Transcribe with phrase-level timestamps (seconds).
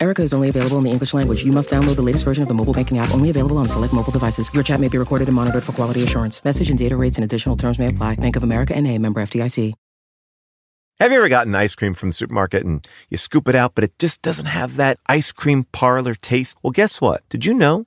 [0.00, 1.44] Erica is only available in the English language.
[1.44, 3.92] You must download the latest version of the mobile banking app, only available on select
[3.92, 4.52] mobile devices.
[4.54, 6.44] Your chat may be recorded and monitored for quality assurance.
[6.44, 8.14] Message and data rates and additional terms may apply.
[8.16, 9.74] Bank of America and a member FDIC.
[11.00, 13.84] Have you ever gotten ice cream from the supermarket and you scoop it out, but
[13.84, 16.58] it just doesn't have that ice cream parlor taste?
[16.60, 17.22] Well, guess what?
[17.28, 17.86] Did you know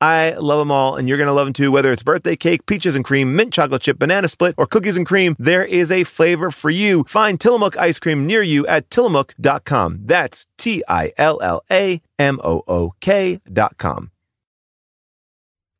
[0.00, 1.72] I love them all, and you're going to love them too.
[1.72, 5.06] Whether it's birthday cake, peaches and cream, mint chocolate chip, banana split, or cookies and
[5.06, 7.04] cream, there is a flavor for you.
[7.04, 10.00] Find Tillamook ice cream near you at tillamook.com.
[10.04, 14.10] That's T I L L A M O O K.com.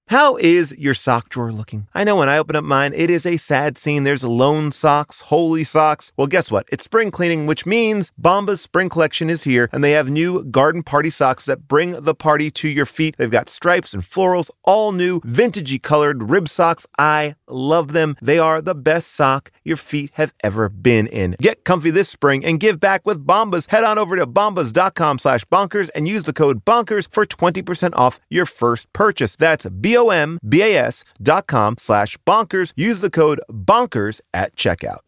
[0.09, 1.87] How is your sock drawer looking?
[1.95, 4.05] I know when I open up mine, it is a sad scene.
[4.05, 6.13] There's lone socks, holy socks.
[6.17, 6.67] Well, guess what?
[6.73, 10.83] It's spring cleaning, which means Bombas spring collection is here, and they have new garden
[10.83, 13.17] party socks that bring the party to your feet.
[13.19, 16.87] They've got stripes and florals, all new, vintagey colored rib socks.
[16.99, 18.17] I love them.
[18.23, 21.37] They are the best sock your feet have ever been in.
[21.39, 23.69] Get comfy this spring and give back with Bombas.
[23.69, 28.19] Head on over to bombas.com slash bonkers and use the code bonkers for 20% off
[28.31, 29.37] your first purchase.
[29.37, 32.73] That's B B-O-M-B-A-S dot com slash bonkers.
[32.77, 34.99] Use the code bonkers at checkout.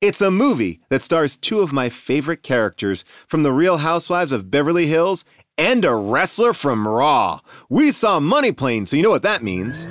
[0.00, 4.48] It's a movie that stars two of my favorite characters from The Real Housewives of
[4.48, 5.24] Beverly Hills
[5.56, 7.40] and a wrestler from Raw.
[7.68, 9.86] We saw Money Plane, so you know what that means.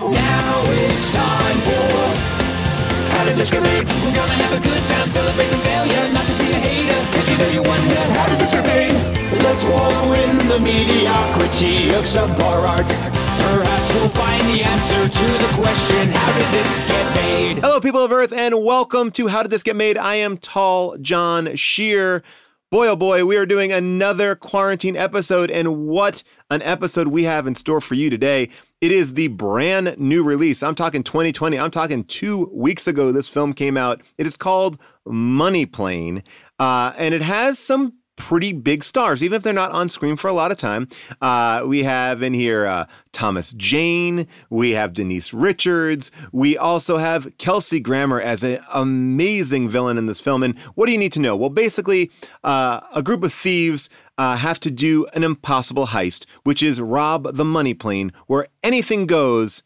[0.00, 3.84] Now it's time for How to Discriminate.
[3.84, 7.12] We're gonna have a good time, celebrate some failure, not just be a hater.
[7.18, 8.94] Cause you know you wonder how to discriminate.
[9.42, 13.21] Let's wallow in the mediocrity of subpar art.
[13.38, 17.58] Perhaps we'll find the answer to the question how did this get made?
[17.58, 19.96] Hello, people of Earth, and welcome to How Did This Get Made?
[19.96, 22.22] I am Tall John Scheer.
[22.70, 27.46] Boy, oh boy, we are doing another quarantine episode, and what an episode we have
[27.46, 28.48] in store for you today.
[28.80, 30.62] It is the brand new release.
[30.62, 31.58] I'm talking 2020.
[31.58, 34.02] I'm talking two weeks ago, this film came out.
[34.18, 36.22] It is called Money Plane,
[36.58, 40.28] uh, and it has some pretty big stars, even if they're not on screen for
[40.28, 40.88] a lot of time.
[41.20, 47.36] Uh, we have in here uh, Thomas Jane, we have Denise Richards, we also have
[47.38, 50.42] Kelsey Grammer as an amazing villain in this film.
[50.42, 51.34] And what do you need to know?
[51.34, 52.10] Well, basically,
[52.44, 57.36] uh, a group of thieves uh, have to do an impossible heist, which is rob
[57.36, 59.62] the money plane where anything goes,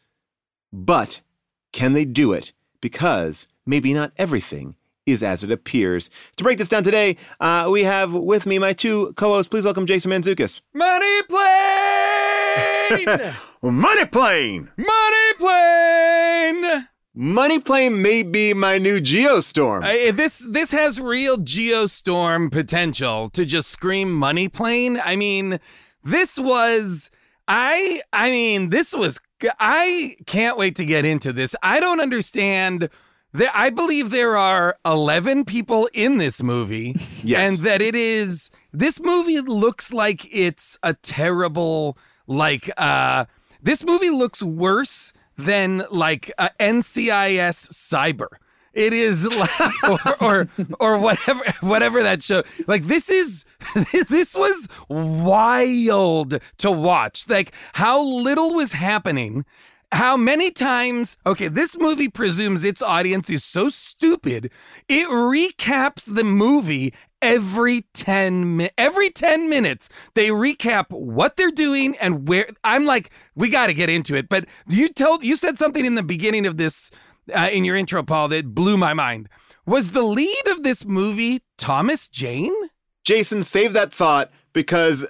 [0.71, 1.21] but
[1.73, 2.53] can they do it?
[2.81, 4.76] Because maybe not everything
[5.07, 6.11] is as it appears.
[6.35, 9.49] To break this down today, uh, we have with me my two co-hosts.
[9.49, 10.61] Please welcome Jason Mantzoukas.
[10.75, 11.47] Money plane.
[13.61, 14.69] Money plane.
[14.77, 16.87] Money plane.
[17.15, 19.83] Money plane may be my new Geostorm.
[19.83, 25.01] Uh, this this has real Geostorm potential to just scream money plane.
[25.03, 25.59] I mean,
[26.03, 27.09] this was
[27.47, 29.19] I I mean, this was
[29.59, 31.55] I can't wait to get into this.
[31.63, 32.89] I don't understand
[33.37, 36.95] there, I believe there are 11 people in this movie.
[37.23, 37.49] Yes.
[37.49, 43.25] And that it is, this movie looks like it's a terrible, like, uh,
[43.61, 48.27] this movie looks worse than like a NCIS cyber.
[48.73, 50.47] It is like, or, or,
[50.79, 52.43] or whatever, whatever that show.
[52.65, 53.43] Like this is,
[54.07, 57.27] this was wild to watch.
[57.27, 59.43] Like how little was happening
[59.91, 64.51] how many times, okay, this movie presumes its audience is so stupid,
[64.89, 69.89] it recaps the movie every 10 mi- every 10 minutes.
[70.13, 74.29] They recap what they're doing and where i'm like we got to get into it
[74.29, 76.91] but you told you said something in the beginning of this
[77.33, 79.29] uh, in your intro paul that blew my mind.
[79.65, 82.53] Was the lead of this movie thomas jane?
[83.03, 85.05] Jason save that thought because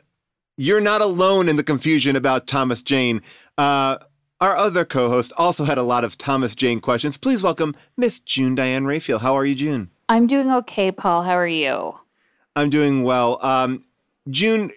[0.56, 3.22] you're not alone in the confusion about thomas jane.
[3.58, 3.98] Uh,
[4.40, 7.18] Our other co-host also had a lot of Thomas Jane questions.
[7.18, 9.18] Please welcome Miss June Diane Raphael.
[9.18, 9.90] How are you, June?
[10.10, 11.24] I'm doing okay, Paul.
[11.24, 11.96] How are you?
[12.56, 13.44] I'm doing well.
[13.44, 13.84] Um,
[14.30, 14.72] June,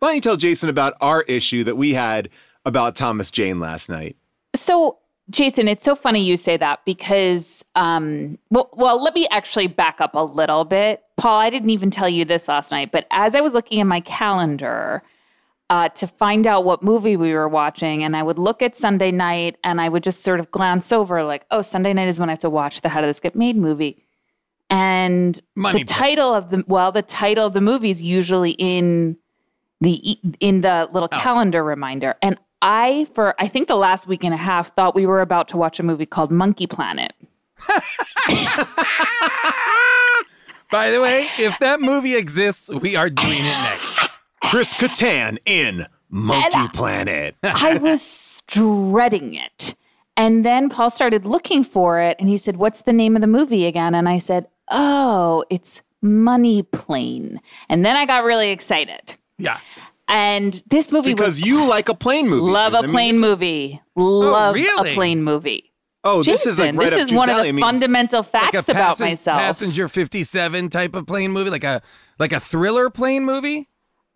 [0.00, 2.28] why don't you tell Jason about our issue that we had
[2.66, 4.16] about Thomas Jane last night?
[4.54, 4.98] So,
[5.30, 9.98] Jason, it's so funny you say that because, um, well, well, let me actually back
[9.98, 11.02] up a little bit.
[11.16, 13.86] Paul, I didn't even tell you this last night, but as I was looking at
[13.86, 15.02] my calendar
[15.70, 19.10] uh, to find out what movie we were watching, and I would look at Sunday
[19.10, 22.28] night and I would just sort of glance over, like, oh, Sunday night is when
[22.28, 24.02] I have to watch the How Did This Get Made movie.
[24.70, 29.16] And Money the title of the well, the title of the movie is usually in
[29.80, 31.18] the in the little Oh.
[31.18, 32.16] calendar reminder.
[32.22, 35.46] And I, for I think the last week and a half, thought we were about
[35.48, 37.12] to watch a movie called Monkey Planet.
[40.72, 44.10] By the way, if that movie exists, we are doing it next.
[44.42, 47.34] Chris Kattan in Monkey Planet.
[47.42, 49.74] I was dreading it.
[50.16, 53.26] And then Paul started looking for it and he said, What's the name of the
[53.28, 53.94] movie again?
[53.94, 57.40] And I said, Oh, it's Money Plane.
[57.68, 59.14] And then I got really excited.
[59.38, 59.58] Yeah.
[60.08, 62.50] And this movie Because was you like a plane movie.
[62.50, 63.80] love a a I plane movie.
[63.96, 64.92] Oh, love really?
[64.92, 65.72] a plane movie.
[66.04, 68.20] Oh, Jason, this is like right this up is one of the I mean, fundamental
[68.20, 69.38] Like facts a about passen- myself.
[69.40, 71.82] Passenger 57 type of plane movie, like a
[72.20, 73.68] like a thriller plane movie.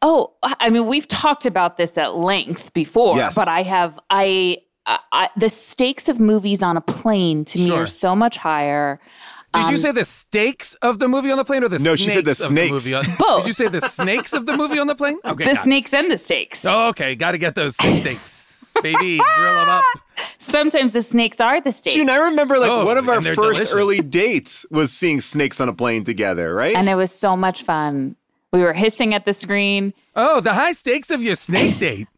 [0.03, 3.35] Oh, I mean, we've talked about this at length before, Yes.
[3.35, 7.71] but I have I, I, I the stakes of movies on a plane to me
[7.71, 8.99] are so much higher.
[9.53, 11.97] Did you Um, say the stakes of the movie on the plane or the No,
[11.97, 12.95] snakes she said the of the movie?
[12.95, 13.43] On- Both.
[13.43, 15.19] Did you say the snakes of the movie on the plane?
[15.25, 15.45] Okay.
[15.45, 15.65] the got it.
[15.65, 16.65] snakes and the stakes.
[16.65, 19.19] Oh, okay, got to get those snake steaks, baby.
[19.19, 19.85] Grill them up.
[20.39, 21.97] Sometimes the snakes are the stakes.
[21.97, 23.73] June, I remember like Oh, one of our first delicious.
[23.73, 26.77] early dates was seeing snakes on a plane together, right?
[26.77, 28.15] and it was so much fun.
[28.53, 29.95] We were hissing at the screen.
[30.17, 32.09] Oh, the high stakes of your snake date.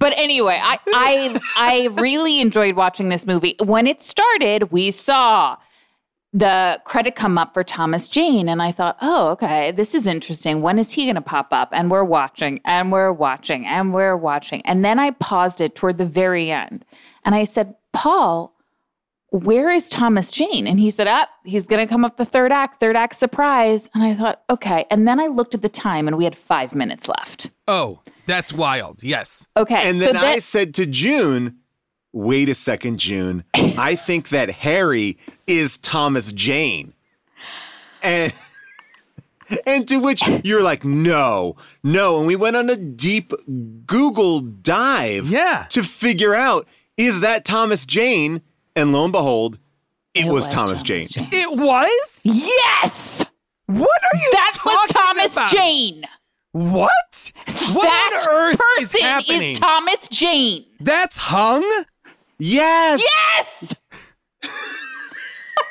[0.00, 3.54] But anyway, I, I I really enjoyed watching this movie.
[3.62, 5.56] When it started, we saw
[6.32, 10.62] the credit come up for Thomas Jane, and I thought, oh, okay, this is interesting.
[10.62, 11.68] When is he going to pop up?
[11.72, 14.62] And we're watching, and we're watching, and we're watching.
[14.64, 16.84] And then I paused it toward the very end,
[17.24, 18.54] and I said, Paul,
[19.30, 20.66] where is Thomas Jane?
[20.66, 23.88] And he said, up, he's going to come up the third act, third act surprise.
[23.94, 24.86] And I thought, okay.
[24.90, 27.50] And then I looked at the time, and we had five minutes left.
[27.68, 29.02] Oh, that's wild.
[29.02, 29.46] Yes.
[29.56, 31.58] Okay, and so then that, I said to June,
[32.12, 33.44] wait a second, June.
[33.54, 36.92] I think that Harry is Thomas Jane.
[38.02, 38.32] And
[39.66, 42.18] and to which you're like, no, no.
[42.18, 43.32] And we went on a deep
[43.86, 45.66] Google dive Yeah.
[45.70, 46.66] to figure out
[46.96, 48.42] is that Thomas Jane?
[48.80, 49.58] And lo and behold,
[50.14, 51.04] it, was, Thomas, Jane.
[51.14, 52.20] It was?
[52.24, 53.22] Yes,
[53.66, 55.52] What are you that was Thomas about?
[56.52, 56.90] What?
[57.44, 57.74] What?
[57.74, 59.50] What that on earth is person happening?
[59.52, 60.64] is Thomas Jane.
[60.80, 61.62] That's hung?
[62.38, 63.02] Yes.
[63.04, 63.74] Yes,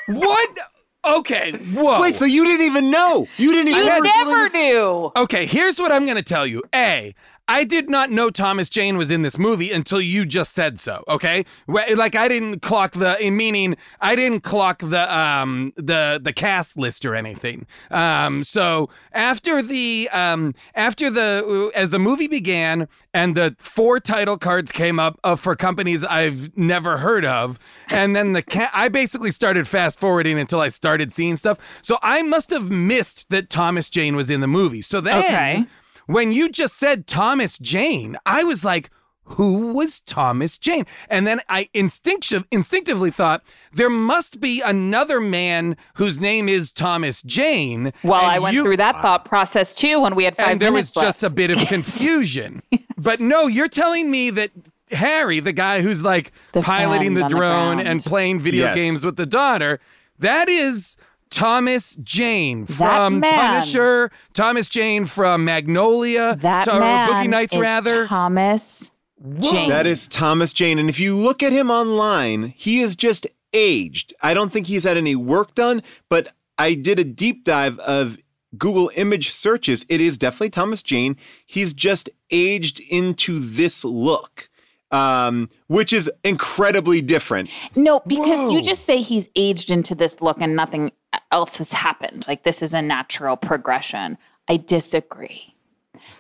[0.08, 0.60] What?
[1.08, 2.00] Okay, whoa.
[2.00, 3.28] Wait, so you didn't even know?
[3.38, 5.12] You didn't even you know never knew.
[5.16, 6.62] Okay, here's what I'm going to tell you.
[6.76, 7.16] A,
[7.50, 11.04] I did not know Thomas Jane was in this movie until you just said so.
[11.08, 16.78] Okay, like I didn't clock the meaning I didn't clock the um the the cast
[16.78, 17.66] list or anything.
[17.90, 24.38] Um, so after the um after the as the movie began and the four title
[24.38, 27.58] cards came up uh, for companies I've never heard of,
[27.90, 31.58] and then the ca- I basically started fast forwarding until I started seeing stuff.
[31.82, 34.84] So I must have missed that Thomas Jane was in the movie.
[34.84, 35.66] So then Okay.
[36.10, 38.90] When you just said Thomas Jane, I was like,
[39.24, 40.86] who was Thomas Jane?
[41.08, 47.22] And then I instinctive, instinctively thought there must be another man whose name is Thomas
[47.22, 47.94] Jane.
[48.04, 50.60] Well, And I went you- through that thought process too when we had five and
[50.60, 51.06] there was left.
[51.06, 52.64] just a bit of confusion.
[52.98, 54.50] But no, you're telling me that
[54.92, 58.76] Harry, the guy who's like The piloting the on the drone and playing video Yes.
[58.76, 59.80] games with the daughter,
[60.18, 60.98] that is
[61.30, 63.22] Thomas Jane from.
[63.22, 68.08] Punisher, Thomas Jane from Magnolia, that to- man Boogie Nights is rather.
[68.08, 68.92] Thomas
[69.40, 69.70] Jane.
[69.70, 70.80] That is Thomas Jane.
[70.80, 74.14] And if you look at him online, he is just aged.
[74.22, 78.18] I don't think he's had any work done, but I did a deep dive of
[78.58, 79.86] Google image searches.
[79.90, 81.16] It is definitely Thomas Jane.
[81.46, 84.49] He's just aged into this look,
[84.92, 87.50] um, which is incredibly different.
[87.76, 90.92] No, because you just say he's aged into this look and nothing
[91.32, 92.26] else has happened.
[92.28, 94.18] Like this is a natural progression.
[94.48, 95.56] I disagree.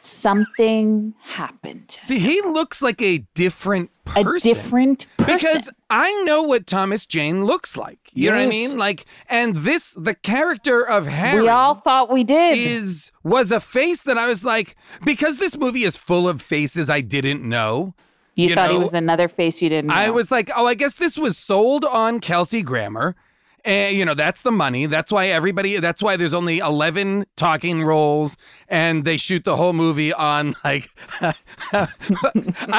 [0.01, 1.91] Something happened.
[1.91, 4.21] See, he looks like a different person.
[4.21, 4.53] A person.
[4.53, 5.35] different person.
[5.35, 7.99] Because I know what Thomas Jane looks like.
[8.13, 8.77] You know what I mean?
[8.77, 11.41] Like, and this, the character of Harry.
[11.41, 12.57] we all thought we did.
[12.57, 16.89] is was a face that I was like because this movie is full of faces
[16.89, 17.93] I didn't know.
[18.39, 19.93] You, You thought he was another face you didn't know.
[19.93, 23.15] I was like, oh, I guess this was sold on Kelsey Grammer.
[23.69, 24.87] And, you know, that's the money.
[24.87, 28.35] That's why everybody, that's why there's only 11 talking roles
[28.67, 30.89] and they shoot the whole movie on like,
[31.21, 31.87] I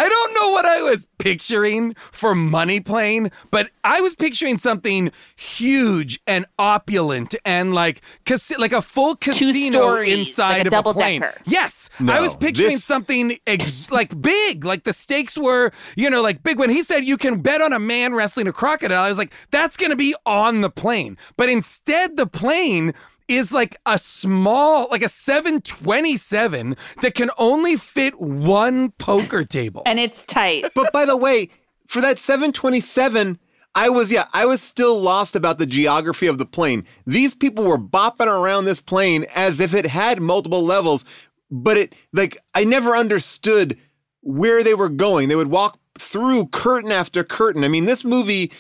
[0.09, 6.19] don't know what I was picturing for Money Plane, but I was picturing something huge
[6.27, 10.91] and opulent and like, cas- like a full casino stories, inside like a of double
[10.91, 11.21] a plane.
[11.21, 11.41] decker.
[11.47, 11.89] Yes.
[12.01, 16.43] I was picturing this- something ex- like big, like the stakes were, you know, like
[16.43, 16.59] big.
[16.59, 19.33] When he said you can bet on a man wrestling a crocodile, I was like,
[19.53, 21.17] that's going to be on the plane.
[21.37, 22.95] But instead, the plane
[23.29, 29.83] is like a small, like a 727 that can only fit one poker table.
[29.87, 30.65] and it's tight.
[30.75, 31.51] But by the way,
[31.87, 33.39] for that 727,
[33.75, 36.85] I was yeah, I was still lost about the geography of the plane.
[37.07, 41.05] These people were bopping around this plane as if it had multiple levels,
[41.51, 43.79] but it like I never understood
[44.23, 45.29] where they were going.
[45.29, 47.63] They would walk through curtain after curtain.
[47.63, 48.51] I mean, this movie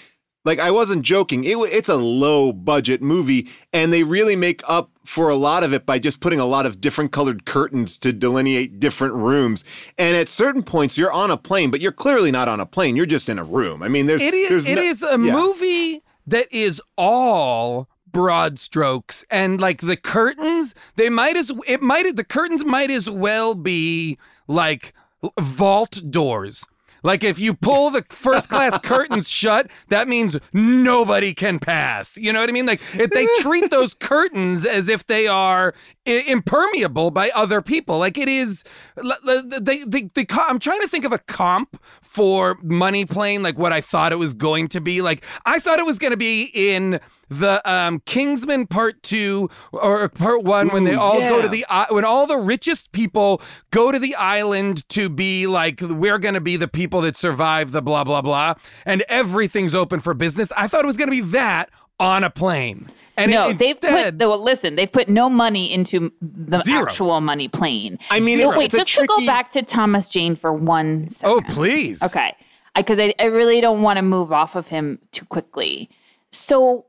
[0.44, 1.44] like I wasn't joking.
[1.44, 5.72] It, it's a low budget movie, and they really make up for a lot of
[5.72, 9.64] it by just putting a lot of different colored curtains to delineate different rooms.
[9.98, 12.96] And at certain points, you're on a plane, but you're clearly not on a plane.
[12.96, 13.82] You're just in a room.
[13.82, 14.48] I mean, there's It is.
[14.48, 15.16] there's It no- is a yeah.
[15.16, 20.74] movie that is all broad strokes and like the curtains.
[20.96, 24.18] They might as it might the curtains might as well be
[24.48, 24.92] like
[25.40, 26.64] vault doors.
[27.02, 32.16] Like if you pull the first class curtains shut, that means nobody can pass.
[32.16, 32.66] You know what I mean?
[32.66, 35.74] Like if they treat those curtains as if they are
[36.06, 37.98] I- impermeable by other people.
[37.98, 38.64] Like it is.
[38.96, 41.80] They, they, they, I'm trying to think of a comp
[42.10, 45.00] for Money Plane, like what I thought it was going to be.
[45.00, 46.98] Like I thought it was going to be in
[47.28, 51.64] the um, Kingsman Part Two or Part One when they Ooh, all go to the
[51.90, 53.40] when all the richest people
[53.70, 57.70] go to the island to be like we're going to be the people that survive
[57.70, 60.50] the blah blah blah, and everything's open for business.
[60.56, 62.90] I thought it was going to be that on a plane.
[63.20, 64.18] And no, it, they've put.
[64.18, 66.82] Well, listen, they've put no money into the Zero.
[66.82, 67.98] actual money plane.
[68.10, 71.44] I mean, wait, just to go back to Thomas Jane for one oh, second.
[71.50, 72.34] oh please, Okay.
[72.76, 75.90] Because I, I really don't want to move off of him too quickly.
[76.30, 76.86] So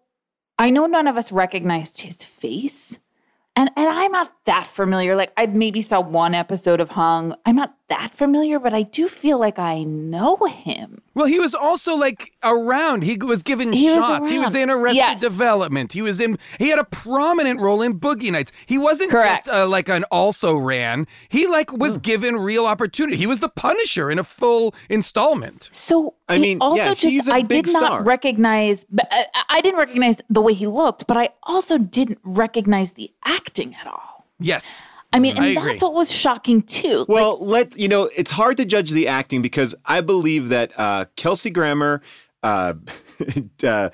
[0.60, 2.98] I know none of us recognized his face.
[3.56, 5.16] And and I'm not that familiar.
[5.16, 7.36] Like I maybe saw one episode of Hung.
[7.46, 11.02] I'm not that familiar, but I do feel like I know him.
[11.14, 13.04] Well, he was also like around.
[13.04, 14.30] He was given He was shots.
[14.30, 15.22] he was in Arrested Yes.
[15.22, 15.92] Development.
[15.92, 16.40] He was in.
[16.58, 18.52] He had a prominent role in Boogie Nights.
[18.66, 19.46] He wasn't Correct.
[19.46, 21.06] just uh, like an also ran.
[21.30, 23.18] He like was given real opportunity.
[23.18, 25.70] He was the Punisher in a full installment.
[25.74, 28.04] So I he mean, also yeah, just he's a I big did not star.
[28.04, 28.86] recognize.
[29.12, 33.76] I, I didn't recognize the way he looked, but I also didn't recognize the acting
[33.76, 34.26] at all.
[34.40, 34.82] Yes.
[35.14, 37.06] I mean, and I that's what was shocking too.
[37.08, 41.06] Well, let you know, it's hard to judge the acting because I believe that uh,
[41.18, 42.02] Kelsey Grammer,
[42.44, 42.76] uh,
[43.64, 43.90] uh,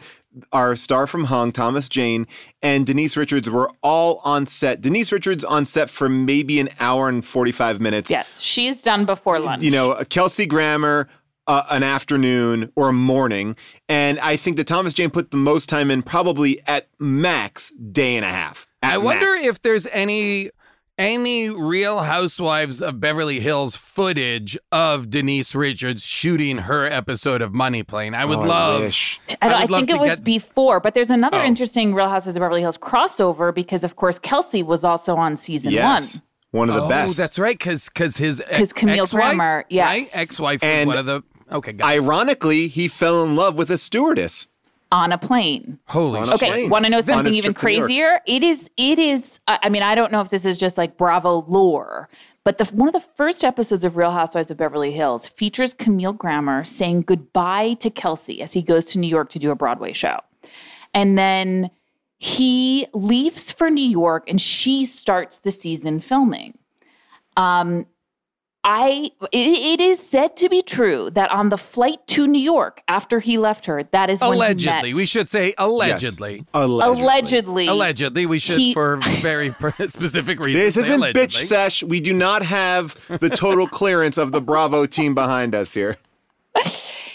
[0.51, 2.27] our star from Hung, Thomas Jane,
[2.61, 4.81] and Denise Richards were all on set.
[4.81, 8.11] Denise Richards on set for maybe an hour and forty five minutes.
[8.11, 9.63] Yes, she's done before lunch.
[9.63, 11.09] You know, Kelsey Grammer.
[11.49, 13.55] Uh, an afternoon or a morning,
[13.87, 18.17] and I think that Thomas Jane put the most time in, probably at max day
[18.17, 18.67] and a half.
[18.83, 19.47] At I wonder max.
[19.47, 20.51] if there's any
[20.97, 27.83] any Real Housewives of Beverly Hills footage of Denise Richards shooting her episode of Money
[27.83, 28.15] Plane.
[28.15, 28.81] I would Oh, I love.
[28.81, 29.19] wish.
[29.41, 31.43] I, I I would love think it was get- before, but there's another Oh.
[31.43, 35.71] interesting Real Housewives of Beverly Hills crossover because, of course, Kelsey was also on season
[35.71, 36.67] Yes, one.
[36.67, 37.17] one of the oh, best.
[37.17, 39.85] that's right, because because his 'Cause Camille ex-wife, Grammer, yes.
[39.85, 40.21] right?
[40.21, 41.21] ex-wife was one of the.
[41.51, 41.93] Okay, got it.
[41.93, 44.47] Ironically, he fell in love with a stewardess.
[44.91, 45.79] On a plane.
[45.85, 46.33] holy On.
[46.33, 47.85] Okay, want to know something even trip to New York.
[47.87, 48.21] crazier?
[48.25, 48.69] It is.
[48.77, 49.39] It is.
[49.47, 52.09] I I mean, I don't know if this is just like Bravo lore,
[52.43, 56.13] but the one of the first episodes of Real Housewives of Beverly Hills features Camille
[56.13, 59.93] Grammer saying goodbye to Kelsey as he goes to New York to do a Broadway
[59.93, 60.19] show,
[60.93, 61.69] and then
[62.19, 66.57] he leaves for New York, and she starts the season filming.
[67.35, 67.85] Um,
[68.69, 72.83] I it, it is said to be true that on the flight to New York
[72.89, 76.45] after he left her, that is when he Allegedly, met- we should say allegedly.
[76.53, 77.01] Allegedly.
[77.01, 79.55] allegedly Allegedly, we should He- for very
[79.87, 80.75] specific reasons.
[80.75, 81.81] This say isn't bitch sesh.
[81.81, 85.95] We do not have the total clearance of the Bravo team behind us here.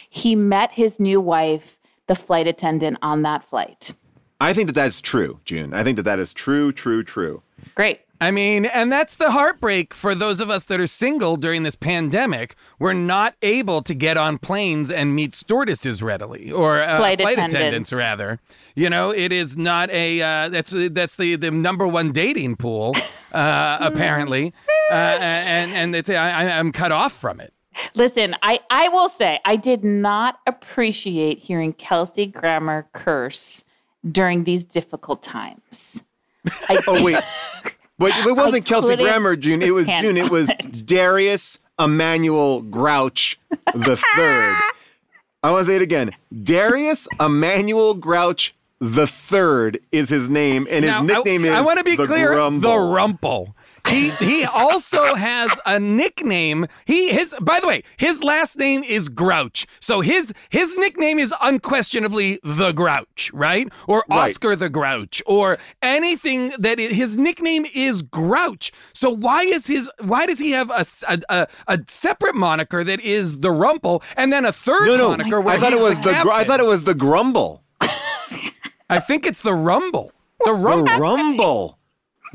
[0.09, 3.93] he met his new wife, the flight attendant on that flight.
[4.41, 5.75] I think that that's true, June.
[5.75, 7.43] I think that that is true, true, true.
[7.75, 8.01] Great.
[8.23, 11.75] I mean, and that's the heartbreak for those of us that are single during this
[11.77, 12.55] pandemic.
[12.79, 17.55] We're not able to get on planes and meet stewardesses readily, or uh, Flight attendants.
[17.55, 17.93] attendants.
[17.93, 18.39] rather.
[18.75, 22.95] You know, it is not a uh, that's that's the the number one dating pool,
[23.33, 24.55] uh, apparently,
[24.91, 27.53] uh, and and it's I, I- I'm cut off from it.
[27.95, 33.65] Listen, I, I will say I did not appreciate hearing Kelsey Grammer curse
[34.11, 36.03] during these difficult times.
[36.69, 37.17] I, Oh wait,
[38.03, 39.63] but it wasn't Kelsey Grammer, June.
[39.63, 40.25] It was handle June.
[40.25, 40.49] It was.
[40.85, 43.39] Darius Emmanuel Grouch
[43.75, 44.57] the third.
[45.43, 46.13] I want to say it again.
[46.43, 51.61] Darius Emmanuel Grouch the third is his name, and his Now, nickname I, is I
[51.61, 52.33] want to be the clear.
[52.35, 52.69] Grumble.
[52.69, 53.55] The Rumple.
[53.89, 56.67] He he also has a nickname.
[56.87, 59.67] He his by the way, his last name is Grouch.
[59.81, 63.71] So his his nickname is unquestionably the Grouch, right?
[63.87, 64.31] Or Right.
[64.31, 68.73] Oscar the Grouch or anything that i- his nickname is Grouch.
[68.95, 70.87] So why is his why does he have a
[71.29, 75.09] a a separate moniker that is the Rumple and then a third No, no.
[75.11, 76.15] moniker where I thought it was the.
[76.23, 77.63] gr- I thought it was the Grumble.
[78.89, 80.13] I think it's the Rumble.
[80.45, 80.59] The The
[80.99, 81.79] Rumble.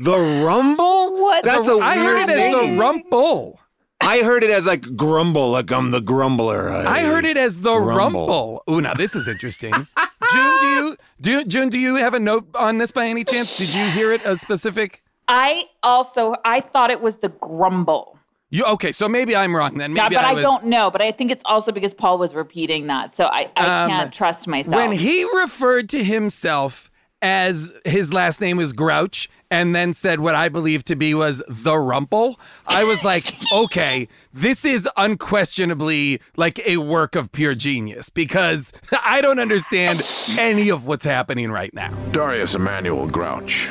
[0.00, 0.12] Rumble.
[0.12, 1.22] The Rumble?
[1.22, 1.44] What?
[1.44, 2.78] That's a I heard weird it as the name.
[2.80, 3.60] Rumple.
[4.00, 6.70] I heard it as like grumble, like I'm the grumbler.
[6.70, 8.26] I heard it as the Rumble.
[8.28, 8.62] Rumble.
[8.70, 9.72] Ooh, now this is interesting.
[9.72, 11.68] June, do you do June?
[11.68, 13.56] Do you have a note on this by any chance?
[13.58, 15.02] Did you hear it a specific?
[15.26, 18.16] I also I thought it was the grumble.
[18.50, 18.92] You okay?
[18.92, 19.94] So maybe I'm wrong then.
[19.94, 20.90] Yeah, but I, was- don't know.
[20.90, 24.12] But I think it's also because Paul was repeating that, so I, I Um, can't
[24.14, 24.74] trust myself.
[24.76, 26.90] When he referred to himself
[27.20, 31.42] as his last name was Grouch, and then said what I believe to be was
[31.48, 38.10] the Rumple, I was like, okay, this is unquestionably like a work of pure genius
[38.10, 38.72] because
[39.04, 40.02] I don't understand
[40.38, 41.92] any of what's happening right now.
[42.12, 43.70] Darius Emmanuel Grouch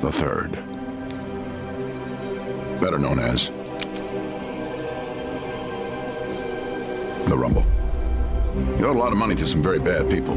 [0.00, 0.52] the Third,
[2.80, 3.48] better known as
[7.28, 7.66] the Rumble.
[8.78, 10.34] You owed a lot of money to some very bad people.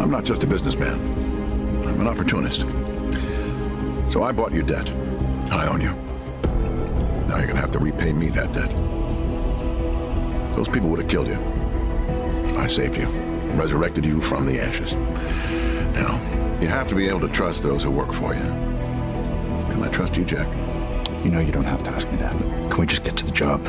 [0.00, 1.00] I'm not just a businessman.
[1.86, 2.66] I'm an opportunist.
[4.08, 4.88] So I bought you debt.
[5.50, 5.92] I own you.
[7.28, 8.70] Now you're gonna have to repay me that debt.
[10.56, 11.38] Those people would have killed you.
[12.56, 13.06] I saved you,
[13.54, 14.94] resurrected you from the ashes.
[15.94, 16.20] Now,
[16.60, 18.40] you have to be able to trust those who work for you.
[19.70, 20.46] Can I trust you, Jack?
[21.24, 22.32] You know you don't have to ask me that.
[22.70, 23.62] Can we just get to the job?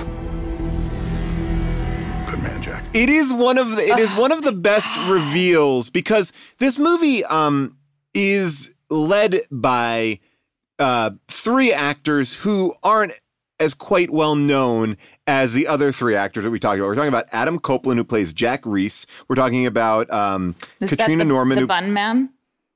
[2.30, 2.84] Good man, Jack.
[2.94, 7.26] It is one of the, it is one of the best reveals because this movie
[7.26, 7.78] um
[8.14, 10.20] is led by
[10.80, 13.13] uh three actors who aren't
[13.60, 16.88] as quite well known as the other three actors that we talked about.
[16.88, 19.06] We're talking about Adam Copeland who plays Jack Reese.
[19.28, 22.30] We're talking about um Is that Katrina the, Norman the who bun man.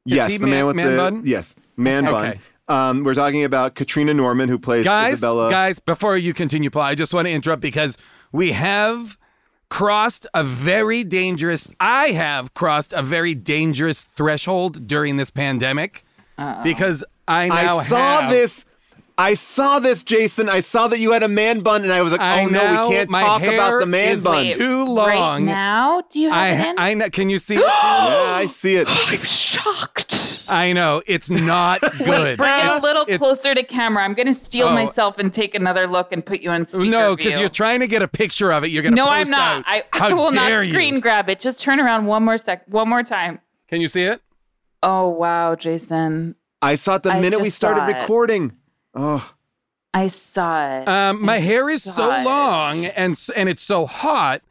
[0.05, 1.21] yes, he the man, man- with man the bun?
[1.25, 2.39] yes, man Okay.
[2.67, 2.97] bun.
[2.99, 5.51] Um we're talking about Katrina Norman who plays guys, Isabella.
[5.51, 7.97] guys, before you continue, Paul, I just want to interrupt because
[8.31, 9.17] we have
[9.69, 11.69] crossed a very dangerous.
[11.79, 16.03] I have crossed a very dangerous threshold during this pandemic
[16.41, 16.63] Uh-uh.
[16.63, 18.65] because I now I saw have- this.
[19.17, 20.49] I saw this, Jason.
[20.49, 22.87] I saw that you had a man bun, and I was like, I "Oh no,
[22.89, 25.45] we can't talk about the man is bun." too Right long.
[25.45, 26.79] now, do you have it I in?
[26.79, 27.09] I know.
[27.09, 27.55] Can you see?
[27.55, 27.59] it?
[27.61, 28.87] yeah, I see it.
[28.89, 30.41] I'm shocked.
[30.47, 32.37] I know it's not good.
[32.37, 34.03] Bring it a little it's- closer to camera.
[34.03, 34.73] I'm going to steal Oh.
[34.73, 37.87] myself and take another look and put you on speaker No, because you're trying to
[37.87, 38.71] get a picture of it.
[38.71, 38.95] You're gonna.
[38.95, 39.59] No, I'm not.
[39.59, 39.63] out.
[39.67, 41.01] I, I will not screen you?
[41.01, 41.39] grab it.
[41.39, 42.63] Just turn around one more sec.
[42.67, 43.39] One more time.
[43.67, 44.21] Can you see it?
[44.83, 46.35] Oh wow, Jason.
[46.61, 48.53] I saw it the I minute we started recording.
[48.93, 49.33] Oh,
[49.93, 50.87] I saw it.
[50.87, 52.23] Um, my I hair is saw so it.
[52.23, 54.41] long and and it's so hot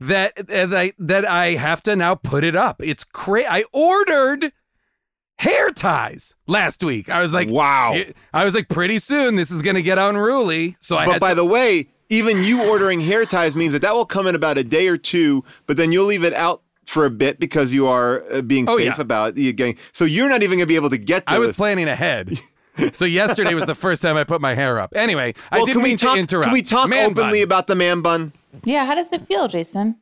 [0.00, 2.80] that that I, that I have to now put it up.
[2.82, 3.48] It's crazy.
[3.48, 4.52] I ordered
[5.38, 7.08] hair ties last week.
[7.08, 7.96] I was like, Wow.
[8.32, 10.76] I was like, pretty soon this is gonna get unruly.
[10.80, 13.94] So I but by to, the way, even you ordering hair ties means that that
[13.94, 17.04] will come in about a day or two, but then you'll leave it out for
[17.04, 19.00] a bit because you are uh, being Oh, safe yeah.
[19.00, 19.76] about you getting.
[19.92, 21.56] So you're not even gonna be able to get to I was this.
[21.56, 22.38] planning ahead.
[22.94, 24.92] so yesterday was the first time I put my hair up.
[24.96, 26.14] Anyway, I well, didn't can we mean talk?
[26.14, 26.44] to interrupt.
[26.46, 27.42] Can we talk Man openly bun.
[27.44, 28.32] about the man bun?
[28.64, 29.96] yeah, how does it feel, Jason?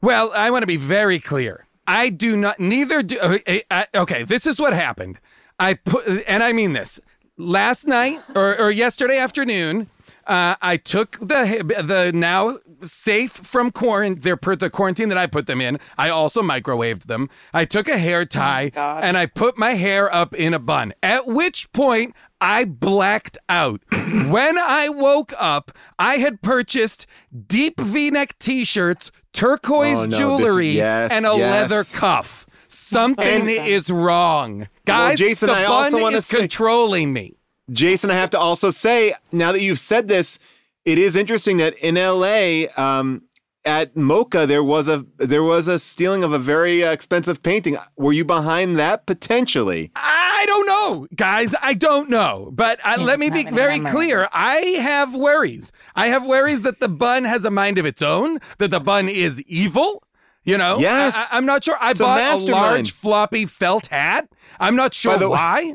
[0.00, 1.66] Well, I want to be very clear.
[1.86, 2.58] I do not.
[2.58, 3.18] Neither do.
[3.20, 3.38] uh,
[3.70, 5.18] uh, okay, this is what happened.
[5.58, 6.98] I put, and I mean this.
[7.36, 9.88] Last night or, or yesterday afternoon,
[10.30, 14.20] uh, I took the the now safe from quarantine.
[14.22, 15.78] They're per the quarantine that I put them in.
[15.98, 17.28] I also microwaved them.
[17.52, 19.04] I took a hair tie God.
[19.04, 20.94] and I put my hair up in a bun.
[21.02, 22.14] At which point.
[22.42, 23.82] I blacked out.
[23.92, 27.06] when I woke up, I had purchased
[27.48, 31.50] deep V-neck t-shirts, turquoise Oh, no, this is- jewelry, yes, and a yes.
[31.70, 32.46] leather cuff.
[32.66, 34.68] Something And- is wrong.
[34.86, 37.34] Guys, Jason, the I bun also is say- controlling me.
[37.72, 40.38] Jason, I have to also say, now that you've said this,
[40.84, 43.22] it is interesting that in LA, um,
[43.64, 47.76] at MOCA there was a there was a stealing of a very uh, expensive painting.
[47.96, 49.90] Were you behind that potentially?
[49.94, 51.54] I don't know, guys.
[51.62, 52.50] I don't know.
[52.52, 54.28] But uh, let me be very clear.
[54.32, 55.72] I have worries.
[55.94, 59.08] I have worries that the bun has a mind of its own, that the bun
[59.08, 60.02] is evil.
[60.42, 60.78] You know?
[60.78, 61.28] Yes.
[61.30, 61.74] I, am not sure.
[61.78, 62.62] I It's bought a, mastermind.
[62.62, 64.26] large floppy felt hat.
[64.58, 65.74] I'm not sure the way- why.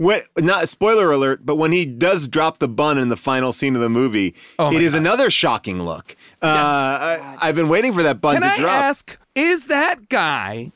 [0.00, 3.74] When, not spoiler alert, but when he does drop the bun in the final scene
[3.74, 4.98] of the movie, Oh it is God.
[5.02, 6.16] another shocking look.
[6.42, 8.72] Uh, I, I've been waiting for that bun Can to I drop.
[8.72, 10.72] ask, is that guy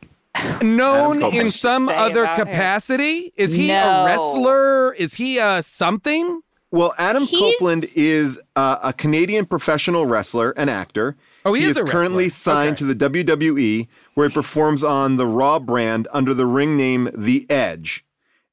[0.60, 2.46] known in some other about him.
[2.48, 3.32] capacity?
[3.36, 4.02] Is he No.
[4.02, 4.92] a wrestler?
[4.92, 6.42] Is he a something?
[6.70, 11.16] Well, Adam He's- Copeland is uh, a Canadian professional wrestler and actor.
[11.46, 12.76] Oh, he is is a currently signed Okay.
[12.76, 17.46] to the WWE, where he performs on the Raw brand under the ring name The
[17.50, 18.04] Edge,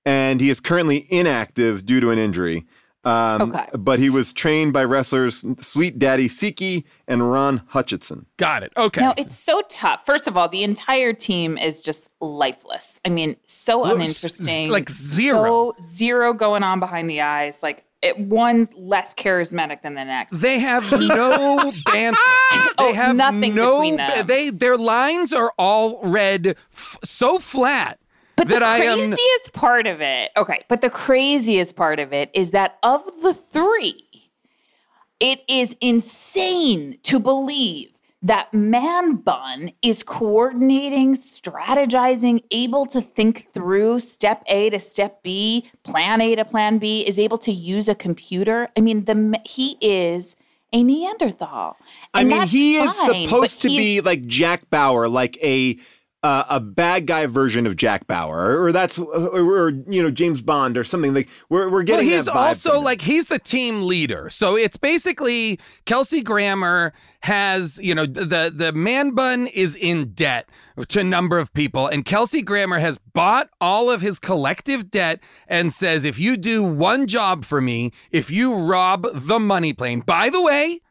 [0.05, 2.65] and he is currently inactive due to an injury.
[3.03, 3.65] Um, Okay.
[3.73, 8.27] But he was trained by wrestlers Sweet Daddy Siki and Ron Hutchinson.
[8.37, 8.71] Got it.
[8.77, 9.01] Okay.
[9.01, 10.05] No, it's so tough.
[10.05, 12.99] First of all, the entire team is just lifeless.
[13.03, 14.69] I mean, so Well, s- uninteresting.
[14.69, 15.73] like zero.
[15.79, 17.63] So zero going on behind the eyes.
[17.63, 20.39] Like it, one's less charismatic than the next.
[20.39, 22.19] They have no banter.
[22.51, 23.77] They Oh, have nothing no.
[23.77, 24.27] between them.
[24.27, 27.99] They their lines are all read f- so flat
[28.41, 28.97] But that the I am.
[28.97, 33.35] craziest part of it, okay, but the craziest part of it is that of the
[33.35, 34.03] three,
[35.19, 37.89] it is insane to believe
[38.23, 45.69] that Man Bun is coordinating, strategizing, able to think through step A to step B,
[45.83, 48.69] plan A to plan B, is able to use a computer.
[48.75, 50.35] I mean, the he is
[50.73, 51.77] a Neanderthal.
[52.13, 55.77] I mean, he is fine, supposed to be like Jack Bauer, like a
[56.23, 60.41] uh, a bad guy version of Jack Bauer, or that's or, or you know James
[60.41, 62.07] Bond or something like we're we're getting.
[62.07, 64.29] Well, he's also like he's the team leader.
[64.29, 70.47] So it's basically Kelsey Grammer has, you know, the the man bun is in debt
[70.89, 75.19] to a number of people, and Kelsey Grammer has bought all of his collective debt
[75.47, 80.01] and says, if you do one job for me, if you rob the money plane,
[80.01, 80.81] by the way.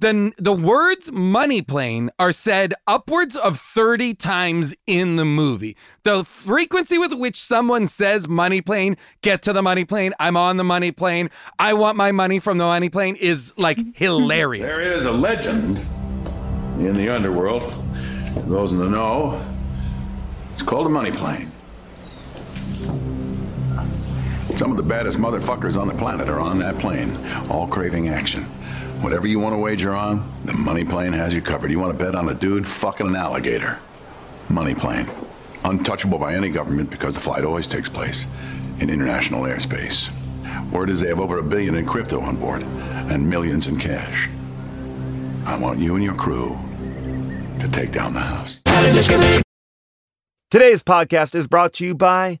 [0.00, 5.76] The, the words money plane are said upwards of 30 times in the movie.
[6.04, 10.56] The frequency with which someone says money plane, get to the money plane, I'm on
[10.56, 14.72] the money plane, I want my money from the money plane is like hilarious.
[14.72, 15.78] There is a legend
[16.78, 17.74] in the underworld.
[18.46, 19.44] Those in the know,
[20.52, 21.50] it's called a money plane.
[24.56, 27.16] Some of the baddest motherfuckers on the planet are on that plane,
[27.50, 28.46] all craving action.
[29.00, 31.70] Whatever you want to wager on, the money plane has you covered.
[31.70, 33.78] You want to bet on a dude fucking an alligator?
[34.48, 35.08] Money plane.
[35.64, 38.26] Untouchable by any government because the flight always takes place
[38.80, 40.10] in international airspace.
[40.72, 44.28] Word is they have over a billion in crypto on board and millions in cash.
[45.46, 46.58] I want you and your crew
[47.60, 48.62] to take down the house.
[50.50, 52.40] Today's podcast is brought to you by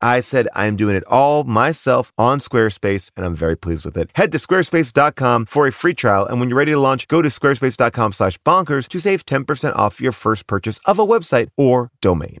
[0.00, 4.10] I said I'm doing it all myself on Squarespace, and I'm very pleased with it.
[4.14, 7.28] Head to squarespace.com for a free trial, and when you're ready to launch, go to
[7.28, 12.40] squarespace.com slash bonkers to save 10% off your first purchase of a website or domain.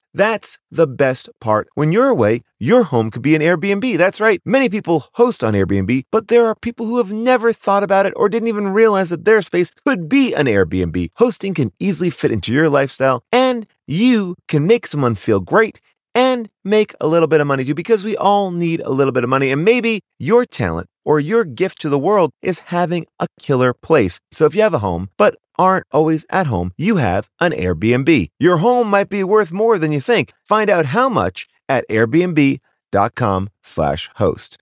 [0.13, 1.69] That's the best part.
[1.75, 3.97] When you're away, your home could be an Airbnb.
[3.97, 4.41] That's right.
[4.43, 8.13] Many people host on Airbnb, but there are people who have never thought about it
[8.17, 11.09] or didn't even realize that their space could be an Airbnb.
[11.15, 15.79] Hosting can easily fit into your lifestyle, and you can make someone feel great
[16.13, 19.23] and make a little bit of money too, because we all need a little bit
[19.23, 19.49] of money.
[19.49, 24.19] And maybe your talent or your gift to the world is having a killer place.
[24.31, 28.29] So if you have a home, but aren't always at home, you have an Airbnb.
[28.39, 30.33] Your home might be worth more than you think.
[30.43, 34.57] Find out how much at airbnb.com slash host.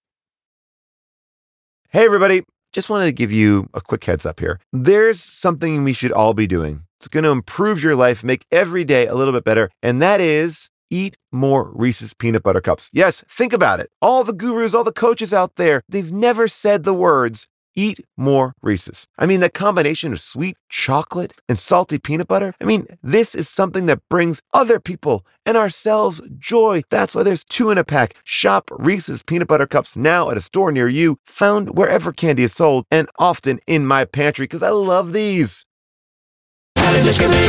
[1.90, 2.44] Hey, everybody.
[2.72, 4.60] Just wanted to give you a quick heads up here.
[4.72, 6.84] There's something we should all be doing.
[7.00, 10.22] It's going to improve your life, make every day a little bit better, and that
[10.22, 12.90] is eat more Reese's peanut butter cups.
[12.94, 13.92] Yes, think about it.
[14.02, 18.56] All the gurus, all the coaches out there, they've never said the words eat more
[18.62, 19.08] Reese's.
[19.18, 22.54] I mean, the combination of sweet chocolate and salty peanut butter.
[22.60, 26.84] I mean, this is something that brings other people and ourselves joy.
[26.90, 28.16] That's why there's two in a pack.
[28.24, 32.54] Shop Reese's peanut butter cups now at a store near you, found wherever candy is
[32.54, 35.66] sold, and often in my pantry because I love these.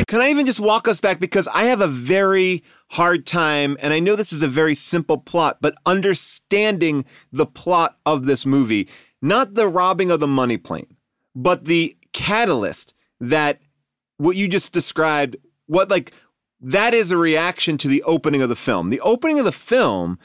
[0.06, 1.18] Can I even just walk us back?
[1.18, 5.16] Because I have a very hard time, and I know this is a very simple
[5.16, 8.88] plot, but understanding the plot of this movie,
[9.22, 10.94] not the robbing of the money plane,
[11.34, 13.60] but the catalyst that
[14.18, 16.12] what you just described, what like
[16.60, 18.90] that is a reaction to the opening of the film.
[18.90, 20.18] The opening of the film,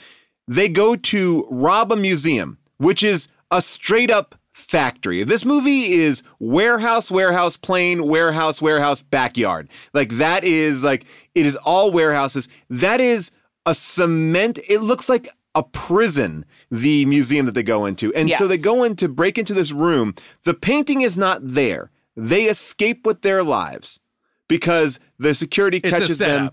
[0.45, 4.35] they go to rob a museum, which is a straight up
[4.67, 5.23] factory.
[5.23, 9.69] This movie is warehouse, warehouse, plane, warehouse, warehouse, backyard.
[9.93, 12.47] Like that is like it is all warehouses.
[12.69, 13.31] That is
[13.65, 14.59] a cement.
[14.67, 16.45] It looks like a prison.
[16.71, 19.71] The museum that they go into, and so they go in to break into this
[19.71, 20.15] room.
[20.43, 21.91] The painting is not there.
[22.17, 23.99] They escape with their lives
[24.47, 26.49] because the security It's catches them.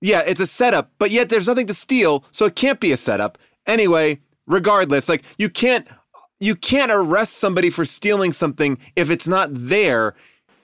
[0.00, 2.96] Yeah, it's a setup, but yet there's nothing to steal, so it can't be a
[2.96, 3.36] setup.
[3.66, 5.86] Anyway, regardless, like you can't
[6.40, 10.14] you can't arrest somebody for stealing something if it's not there.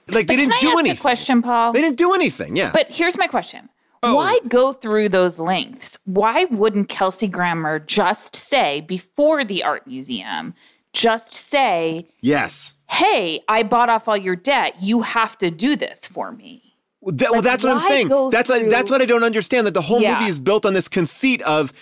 [0.08, 0.98] Like they didn't can I do anything.
[0.98, 1.72] a question, Paul?
[1.72, 2.56] They didn't do anything.
[2.56, 2.70] Yeah.
[2.72, 3.68] But here's my question.
[4.02, 4.14] Oh.
[4.14, 5.98] Why go through those lengths?
[6.04, 10.54] Why wouldn't Kelsey Grammer just say before the art museum,
[10.92, 12.76] just say, yes.
[12.88, 14.76] hey, I bought off all your debt.
[14.80, 16.62] You have to do this for me.
[17.00, 18.08] Well, that- well, that's what I'm saying.
[18.08, 19.66] go That's what, that's what I don't understand.
[19.66, 20.18] That the whole Yeah.
[20.18, 21.72] movie is built on this conceit of,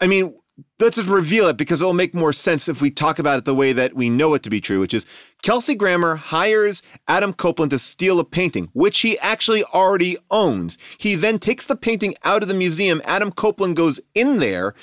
[0.00, 0.34] I mean,
[0.78, 3.54] let's just reveal it because it'll make more sense if we talk about it the
[3.54, 5.06] way that we know it to be true, which is
[5.42, 10.78] Kelsey Grammer hires Adam Copeland to steal a painting, which he actually already owns.
[10.98, 13.02] He then takes the painting out of the museum.
[13.04, 14.74] Adam Copeland goes in there.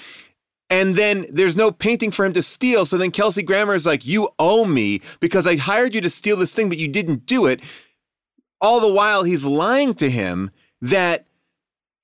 [0.70, 2.86] And then there's no painting for him to steal.
[2.86, 6.38] So then Kelsey Grammer is like, You owe me because I hired you to steal
[6.38, 7.60] this thing, but you didn't do it
[8.62, 11.26] all the while he's lying to him that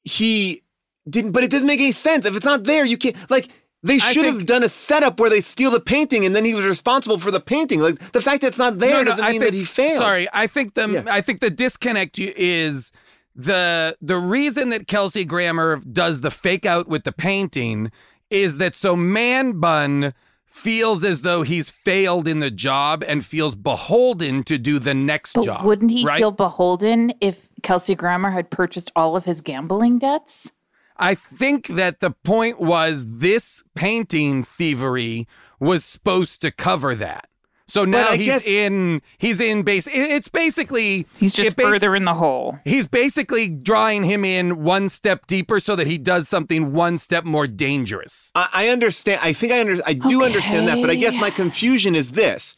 [0.04, 0.64] he
[1.10, 3.50] didn't but it doesn't make any sense if it's not there you can't like
[3.84, 6.54] they I should have done a setup where they steal the painting and then he
[6.56, 9.24] was responsible for the painting like the fact that it's not there No, no, doesn't
[9.26, 11.04] I mean think- that he failed Sorry, I think the Yeah.
[11.08, 12.92] I think the disconnect is
[13.36, 17.92] the the reason that Kelsey Grammer does the fake out with the painting
[18.32, 20.14] is that so Man Bun
[20.48, 25.34] feels as though he's failed in the job and feels beholden to do the next
[25.34, 25.66] But job.
[25.66, 26.18] wouldn't he right?
[26.18, 30.52] feel beholden if Kelsey Grammer had purchased all of his gambling debts?
[31.00, 35.28] I think that the point was this painting thievery
[35.60, 37.30] was supposed to cover that.
[37.70, 42.06] So now he's guess- in he's in base it's basically He's just bas- further in
[42.06, 42.58] the hole.
[42.64, 47.26] He's basically drawing him in one step deeper so that he does something one step
[47.26, 48.32] more dangerous.
[48.36, 51.30] I, I understand i think i under, i do understand that but i guess my
[51.30, 52.56] confusion is this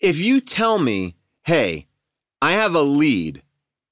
[0.00, 1.86] if you tell me hey
[2.40, 3.42] i have a lead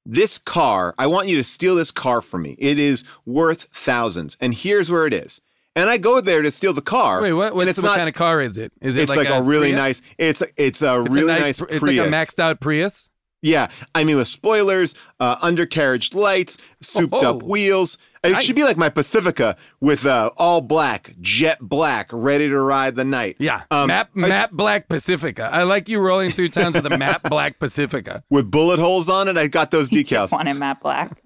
[0.06, 4.36] this car i want you to steal this car from me it is worth thousands
[4.40, 5.40] and here's where it is
[5.76, 8.08] and i go there to steal the car Wait, what, what's it's what not kind
[8.08, 8.72] of car is it?
[8.80, 10.00] Is it it's like, a, really Prius?
[10.00, 10.02] nice.
[10.18, 11.98] It's it's a It's really a nice, nice, It's Prius.
[11.98, 13.09] like a maxed out Prius.
[13.42, 17.96] Yeah, I mean with spoilers, uh, undercarriage lights, souped up Oh, wheels.
[18.22, 18.44] It nice.
[18.44, 23.04] should be like my Pacifica with uh, all black, jet black, ready to ride the
[23.04, 23.36] night.
[23.38, 25.48] Yeah, Um, map I- black Pacifica.
[25.50, 28.22] I like you rolling through towns with a map black Pacifica.
[28.30, 29.38] with bullet holes on it.
[29.38, 30.32] I got those decals.
[30.32, 31.18] One in matte Black.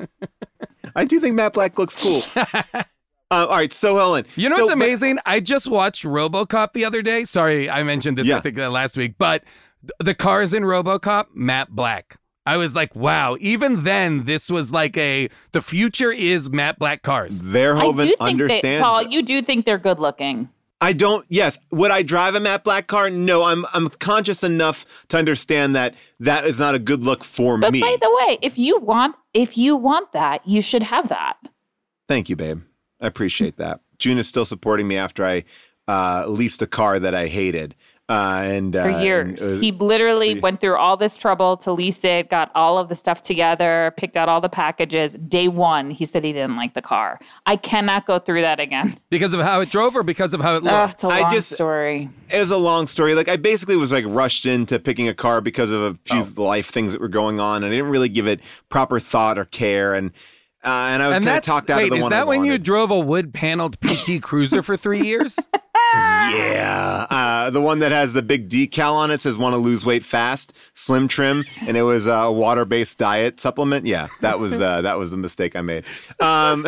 [0.94, 2.22] I do think matte black looks cool.
[2.36, 2.84] uh,
[3.30, 5.18] all right, so Helen, You know so- what's amazing?
[5.26, 7.24] I just watched RoboCop the other day.
[7.24, 9.48] Sorry, I mentioned this I think uh, last week, but th-
[9.98, 12.18] the cars in RoboCop matte black.
[12.46, 13.36] I was like, wow.
[13.40, 17.40] Even then, this was like a the future is matte black cars.
[17.40, 18.62] Verhoeven I do think understands.
[18.62, 20.50] they, Paul, you do think they're good looking.
[20.80, 21.24] I don't.
[21.30, 23.08] Yes, would I drive a matte black car?
[23.08, 23.64] No, I'm.
[23.72, 27.80] I'm conscious enough to understand that that is not a good look for But me.
[27.80, 31.36] by the way, if you want if you want that, you should have that.
[32.08, 32.60] Thank you, babe.
[33.00, 33.80] I appreciate that.
[33.98, 35.44] June is still supporting me after I
[35.88, 37.74] uh, leased a car that I hated.
[38.10, 39.42] Uh, and For uh, years.
[39.42, 42.90] and, uh, he literally went through all this trouble to lease it, got all of
[42.90, 45.14] the stuff together, picked out all the packages.
[45.26, 47.18] Day one, he said he didn't like the car.
[47.46, 48.98] I cannot go through that again.
[49.08, 50.94] Because of how it drove or because of how it Oh, looked?
[50.94, 52.10] it's a I long just- story.
[52.28, 53.14] it was a long story.
[53.14, 56.42] Like I basically was like rushed into picking a car because of a few Oh.
[56.42, 59.46] life things that were going on, and I didn't really give it proper thought or
[59.46, 59.94] care.
[59.94, 60.10] And
[60.62, 62.22] Uh, and I was kind of talked out wait, of the is one Is that
[62.22, 65.38] I when you drove a wood paneled PT Cruiser for three years?
[66.36, 69.84] Yeah, uh, the one that has the big decal on it says "Want to lose
[69.84, 73.86] weight fast, slim trim," and it was a water-based diet supplement.
[73.86, 75.84] Yeah, that was uh, that was the mistake I made.
[76.20, 76.66] Um,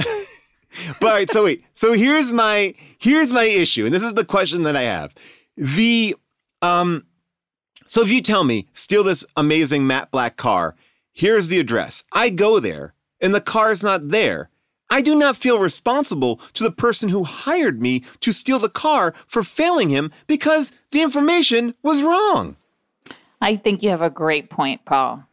[1.01, 4.77] but so wait, so here's my here's my issue, and this is the question that
[4.77, 5.13] I have.
[5.57, 6.17] The
[6.63, 7.07] um,
[7.87, 10.75] so if you tell me steal this amazing matte black car,
[11.13, 12.05] here's the address.
[12.13, 14.51] I go there, and the car is not there.
[14.91, 19.15] I do not feel responsible to the person who hired me to steal the car
[19.27, 22.57] for failing him because the information was wrong.
[23.41, 25.25] I think you have a great point, Paul.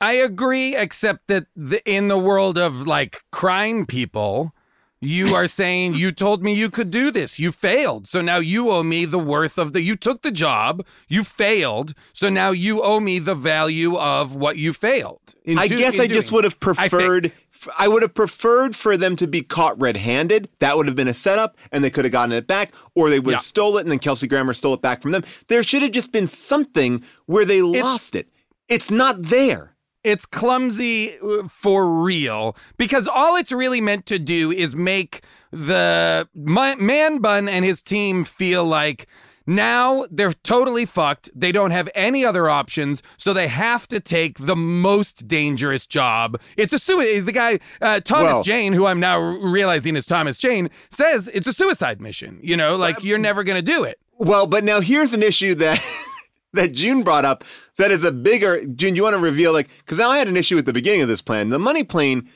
[0.00, 4.52] I agree, except that the, in the world of like crime people,
[5.00, 7.38] you are saying you told me you could do this.
[7.40, 8.06] You failed.
[8.08, 11.94] So now you owe me the worth of the you took the job, you failed.
[12.12, 15.34] So now you owe me the value of what you failed.
[15.44, 16.90] in I do- guess in I just would have I think.
[16.90, 17.32] preferred.
[17.78, 20.48] I would have preferred for them to be caught red-handed.
[20.60, 23.18] That would have been a setup, and they could have gotten it back, or they
[23.20, 23.46] would have Yeah.
[23.46, 25.24] stole it, and then Kelsey Grammer stole it back from them.
[25.48, 28.28] There should have just been something where they lost it.
[28.68, 29.74] It's not there.
[30.04, 36.28] It's clumsy uh, for real because all it's really meant to do is make the
[36.34, 39.06] man bun and his team feel like
[39.48, 41.30] now they're totally fucked.
[41.34, 46.38] They don't have any other options, so they have to take the most dangerous job.
[46.58, 47.24] It's a suicide.
[47.24, 51.46] The guy uh, Thomas Well- Jane, who I'm now realizing is Thomas Jane, says it's
[51.46, 52.38] a suicide mission.
[52.42, 53.98] You know, like you're never gonna do it.
[54.18, 55.82] Well, but now here's an issue that
[56.52, 57.42] that June brought up
[57.78, 60.36] that is a bigger June, you want to reveal like because now I had an
[60.36, 61.48] issue at the beginning of this plan.
[61.48, 62.28] The money plane,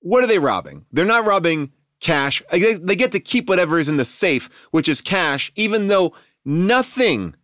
[0.00, 0.84] what are they robbing?
[0.92, 2.42] They're not robbing cash.
[2.52, 6.14] They, they get to keep whatever is in the safe, which is cash, even though
[6.44, 7.34] nothing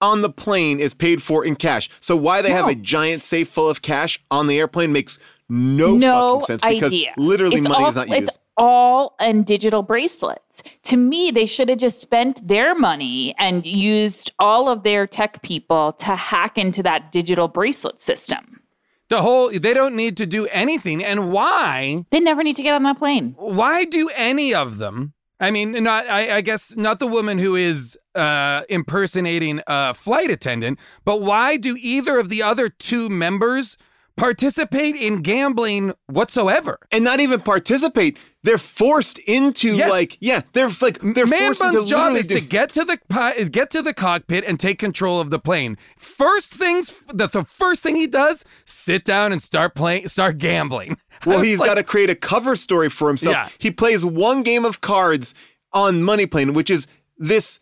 [0.00, 1.90] on the plane is paid for in cash.
[2.00, 5.96] So why they have a giant safe full of cash on the airplane makes no,
[5.96, 7.12] no fucking sense because idea.
[7.16, 8.22] literally it's money all, is not used.
[8.22, 10.62] It's all in digital bracelets.
[10.84, 15.42] To me, they should have just spent their money and used all of their tech
[15.42, 18.60] people to hack into that digital bracelet system.
[19.08, 21.04] The whole they don't need to do anything.
[21.04, 22.04] And why?
[22.10, 23.34] They never need to get on that plane.
[23.36, 27.54] why do any of them i mean not I, I guess not the woman who
[27.56, 33.76] is uh impersonating a flight attendant but why do either of the other two members
[34.16, 38.18] participate in gambling whatsoever and not even participate.
[38.42, 39.88] They're forced into Yes.
[39.88, 42.84] like yeah, they're like they're Man forced into Bun's job is do- to get to
[42.84, 45.78] the get to the cockpit and take control of the plane.
[45.98, 50.98] First things, the, the first thing he does, sit down and start playing, start gambling.
[51.26, 53.34] Well, he's like, got to create a cover story for himself.
[53.34, 53.48] Yeah.
[53.58, 55.34] He plays one game of cards
[55.72, 56.86] on Money Plane, which is
[57.18, 57.60] this.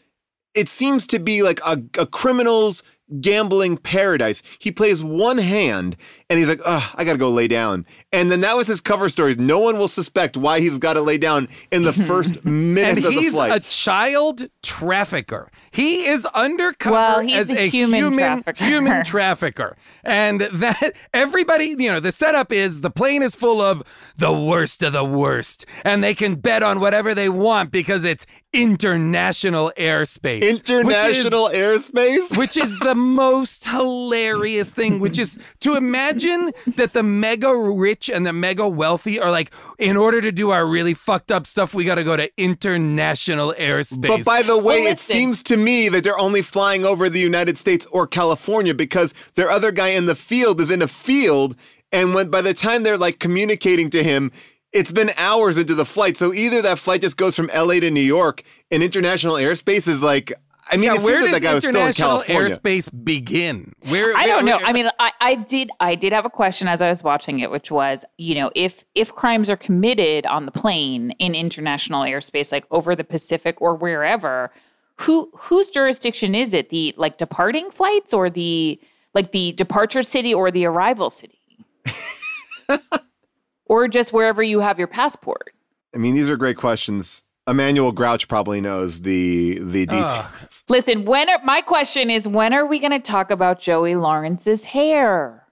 [0.54, 2.82] It seems to be like a, a criminal's
[3.20, 4.42] gambling paradise.
[4.58, 5.96] He plays one hand
[6.28, 8.80] and he's like, "Oh, I got to go lay down." And then that was his
[8.80, 9.34] cover story.
[9.34, 13.14] No one will suspect why he's got to lay down in the first minutes of
[13.14, 13.52] the he's flight.
[13.52, 15.50] a child trafficker.
[15.70, 18.64] He is undercover Well, as a a human human trafficker.
[18.64, 19.76] human trafficker.
[20.04, 23.82] And that everybody, you know, the setup is the plane is full of
[24.16, 28.26] the worst of the worst, and they can bet on whatever they want because it's
[28.52, 30.40] international airspace.
[30.40, 32.36] which is- International airspace.
[32.36, 38.26] which is the most hilarious thing which is to imagine that the mega rich and
[38.26, 41.84] the mega wealthy are like in order to do our really fucked up stuff we
[41.84, 45.88] got to go to international airspace But by the way, Well, it seems to me
[45.90, 50.06] that they're only flying over the United States or California because their other guy in
[50.06, 51.54] the field is in a field,
[51.92, 54.32] and when by the time they're like communicating to him,
[54.72, 56.16] it's been hours into the flight.
[56.16, 60.02] So either that flight just goes from LA to New York, and international airspace is
[60.02, 60.32] like.
[60.70, 62.54] I mean, yeah, it where does that guy was still in international California.
[62.58, 64.66] airspace begin where I don't where- know.
[64.66, 67.50] I mean, I, I did I did have a question as I was watching it,
[67.50, 72.52] which was, you know, if if crimes are committed on the plane in international airspace,
[72.52, 74.52] like over the Pacific or wherever,
[74.96, 76.68] who whose jurisdiction is it?
[76.68, 78.78] The like departing flights or the
[79.14, 81.40] like the departure city or the arrival city?
[83.68, 85.50] or just wherever you have your passport.
[85.94, 87.22] I mean, these are great questions.
[87.46, 90.26] Emmanuel Grouch probably knows the the details.
[90.68, 94.66] Listen, when are, my question is when are we going to talk about Joey Lawrence's
[94.66, 95.46] hair?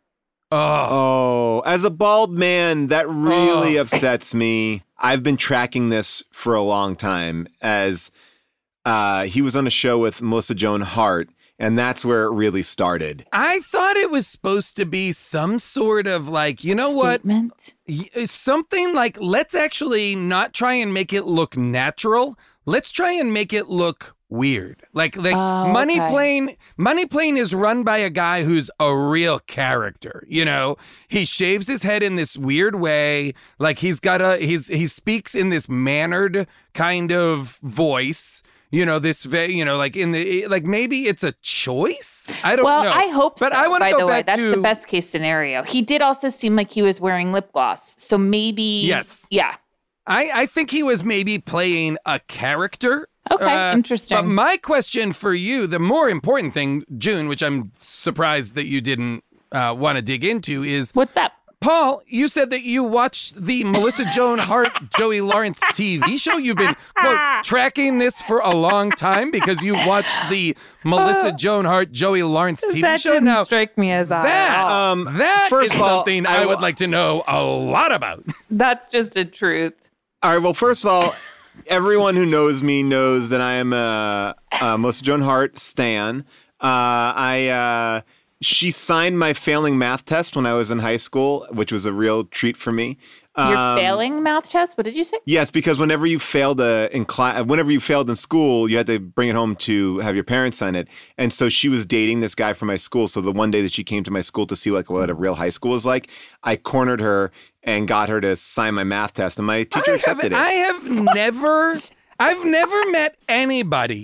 [0.52, 0.56] oh
[0.90, 3.82] Oh, as a bald man, that really Oh.
[3.82, 4.82] upsets me.
[4.98, 8.10] I've been tracking this for a long time as
[8.84, 11.28] uh, he was on a show with Melissa Joan Hart,
[11.58, 13.26] and that's where it really started.
[13.32, 17.20] I thought it was supposed to be some sort of like, you know what?
[17.20, 17.74] Statement?
[17.88, 22.38] Y- uh, something like let's actually not try and make it look natural
[22.68, 24.82] let's try and make it look weird.
[24.92, 26.10] Like like Oh, Money okay.
[26.10, 30.76] Plane Money Plane is run by a guy who's a real character, you know?
[31.06, 35.34] He shaves his head in this weird way, like he's got a he's he speaks
[35.36, 38.42] in this mannered kind of voice.
[38.70, 42.26] You know this, ve- you know, like in the like maybe it's a choice.
[42.42, 42.70] I don't know.
[42.70, 42.92] well, know.
[42.92, 43.58] I hope but so.
[43.58, 45.62] I want by to go the way, back that's to the best case scenario.
[45.62, 49.26] He did also seem like he was wearing lip gloss, so maybe Yes.
[49.30, 49.56] yeah.
[50.08, 53.08] I, I think he was maybe playing a character.
[53.30, 54.16] Okay, interesting.
[54.16, 58.80] But my question for you, the more important thing, June, which I'm surprised that you
[58.80, 61.32] didn't uh, want to dig into, is What's up?
[61.66, 62.02] Paul.
[62.06, 66.36] You said that you watched the Melissa Joan Hart, Joey Lawrence TV show.
[66.36, 71.64] You've been quote tracking this for a long time because you watched the Melissa Joan
[71.64, 73.14] Hart, Joey Lawrence TV that show.
[73.14, 74.26] didn't Now strike me as odd.
[74.26, 74.92] that all.
[74.92, 77.42] Um, that first is of all, something I I, w- would like to know a
[77.42, 78.24] lot about.
[78.48, 79.74] That's just a truth.
[80.22, 80.42] All right.
[80.42, 81.16] Well, first of all,
[81.66, 86.20] everyone who knows me knows that I am a, a Melissa Joan Hart stan.
[86.60, 88.00] Uh, I uh,
[88.42, 91.92] she signed my failing math test when I was in high school, which was a
[91.92, 92.98] real treat for me.
[93.38, 94.78] You're Um, failing math test.
[94.78, 95.18] What did you say?
[95.26, 98.86] Yes, because whenever you failed uh, in class, whenever you failed in school, you had
[98.86, 100.88] to bring it home to have your parents sign it.
[101.18, 103.08] And so she was dating this guy from my school.
[103.08, 105.14] So the one day that she came to my school to see like what a
[105.14, 106.08] real high school was like,
[106.44, 107.30] I cornered her
[107.62, 110.50] and got her to sign my math test, and my teacher I have, accepted I
[110.50, 111.78] have never,
[112.18, 114.02] I've never met anybody,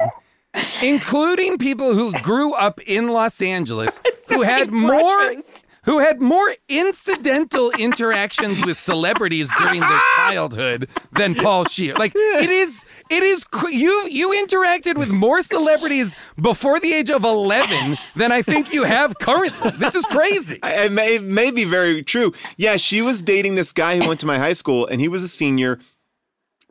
[0.82, 5.32] including people who grew up in Los Angeles, who had more,
[5.84, 11.94] who had more incidental interactions with celebrities during their childhood than Paul Scheer.
[11.94, 13.44] Like it is, it is.
[13.44, 18.72] cr- You you interacted with more celebrities before the age of eleven than I think
[18.72, 19.70] you have currently.
[19.72, 20.58] This is crazy.
[20.62, 22.32] It may, it may be very true.
[22.56, 25.22] Yeah, she was dating this guy who went to my high school, and he was
[25.22, 25.78] a senior.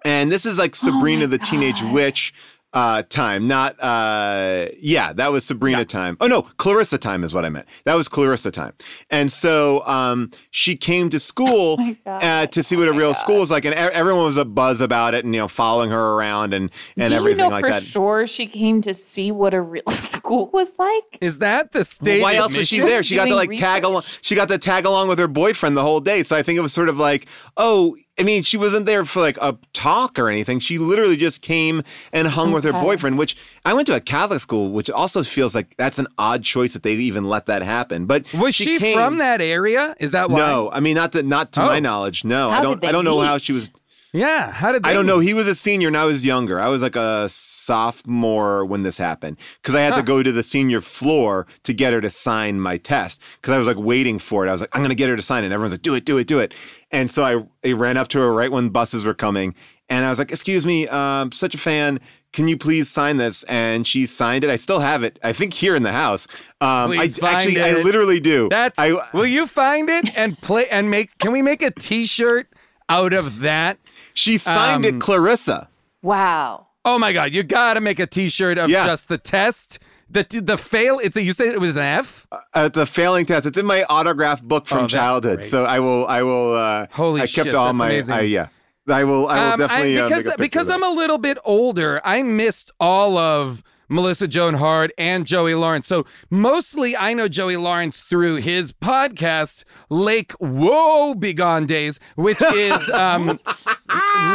[0.03, 2.34] And this is like Sabrina the Teenage Witch
[2.74, 6.15] uh, time, not uh, yeah, that was Sabrina time.
[6.22, 7.67] Oh no, Clarissa time is what I meant.
[7.84, 8.74] That was Clarissa time.
[9.09, 13.51] And so um, she came to school uh, to see what a real school was
[13.51, 16.72] like, and everyone was a buzz about it, and you know, following her around and
[16.95, 17.84] and Do you everything know like for that.
[17.84, 21.03] sure she came to see what a real school was like?
[21.19, 22.22] Is that the state?
[22.22, 23.03] Why else was she there?
[23.03, 24.03] She got to Doing like tag along.
[24.22, 26.24] She got to tag along with her boyfriend the whole day.
[26.24, 29.19] So I think it was sort of like, oh, I mean, she wasn't there for
[29.19, 30.59] like a talk or anything.
[30.59, 31.82] She literally just came
[32.13, 33.17] and hung with her boyfriend.
[33.17, 36.74] Which I went to a Catholic school, which also feels like that's an odd choice
[36.74, 38.05] that they even let that happen.
[38.05, 39.95] But Was she, came- from that area?
[39.99, 40.38] Is that why?
[40.39, 41.65] No, I mean not that not to Oh.
[41.65, 42.24] my knowledge.
[42.24, 42.86] No, How I don't.
[42.86, 43.72] I don't know how she was.
[44.13, 44.51] Yeah.
[44.51, 45.19] How did they I don't know.
[45.19, 46.59] He was a senior and I was younger.
[46.59, 50.43] I was like a sophomore when this happened because I had to go to the
[50.43, 54.45] senior floor to get her to sign my test because I was like waiting for
[54.45, 54.49] it.
[54.49, 55.47] I was like, I'm going to get her to sign it.
[55.47, 56.53] And everyone's like, do it, do it, do it.
[56.91, 59.55] And so I, I ran up to her right when buses were coming.
[59.89, 61.99] And I was like, excuse me, um, such a fan.
[62.33, 63.43] Can you please sign this?
[63.43, 64.49] And she signed it.
[64.49, 65.19] I still have it.
[65.21, 66.27] I think here in the house.
[66.61, 68.47] Um, I Please find actually, I literally do.
[68.49, 68.79] That's.
[68.79, 71.17] I, will you find it and play and make?
[71.17, 72.47] Can we make a T-shirt
[72.87, 73.79] out of that?
[74.13, 75.69] she signed um, it, Clarissa.
[76.01, 76.67] Wow.
[76.83, 77.33] Oh my God!
[77.33, 78.85] You got to make a T-shirt of Yeah.
[78.85, 79.79] just the test.
[80.12, 80.99] The the fail.
[80.99, 81.22] It's a.
[81.24, 82.28] You said it was an F.
[82.32, 83.45] Uh, it's a failing test.
[83.45, 85.38] It's in my autograph book from Oh, childhood.
[85.39, 85.47] great.
[85.47, 86.05] So I will.
[86.07, 86.53] I will.
[86.55, 88.03] Uh, Holy I kept shit, all my.
[88.09, 88.47] I, yeah.
[88.89, 89.28] I will.
[89.28, 92.01] I will Um, definitely uh, because picture because I'm a little bit older.
[92.03, 95.88] I missed all of Melissa Joan Hart and Joey Lawrence.
[95.88, 102.89] So mostly I know Joey Lawrence through his podcast Lake Whoa Begone Days, which is
[102.93, 103.39] um,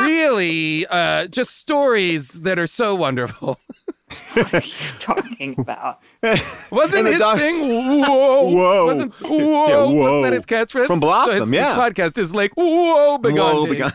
[0.03, 3.59] really uh, just stories that are so wonderful.
[4.35, 6.01] What are you talking about.
[6.23, 8.43] Wasn't And the his doc- thing whoa?
[8.51, 8.87] Whoa.
[8.87, 9.67] Wasn't whoa?
[9.69, 9.93] Yeah, whoa.
[9.95, 10.87] Wasn't that his catchphrase?
[10.87, 11.75] From So Blossom, his, yeah.
[11.75, 13.75] His podcast is like whoa begone Whoa, days.
[13.75, 13.93] begun-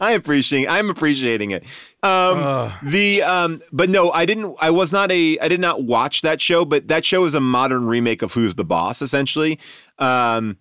[0.00, 0.66] I appreciate.
[0.68, 1.62] I'm appreciating it.
[2.02, 2.72] Um, Ugh.
[2.82, 4.56] the um, but no, I didn't.
[4.60, 5.38] I was not a.
[5.38, 6.64] I did not watch that show.
[6.64, 9.60] But that show is a modern remake of Who's the Boss, essentially.
[9.98, 10.56] Um,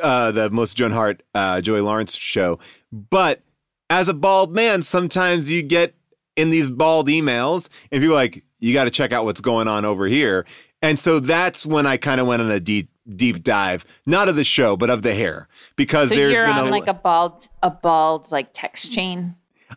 [0.00, 2.60] uh, the most Joan Hart, uh, Joey Lawrence show.
[2.92, 3.42] But
[3.90, 5.94] as a bald man, sometimes you get
[6.38, 9.68] in these bald emails, and people are like, you got to check out what's going
[9.68, 10.46] on over here.
[10.80, 14.36] And so that's when I kind of went on a deep deep dive, not of
[14.36, 16.94] the show, but of the hair, because So there's you're been on a, like a
[16.94, 19.34] bald, a bald like text chain.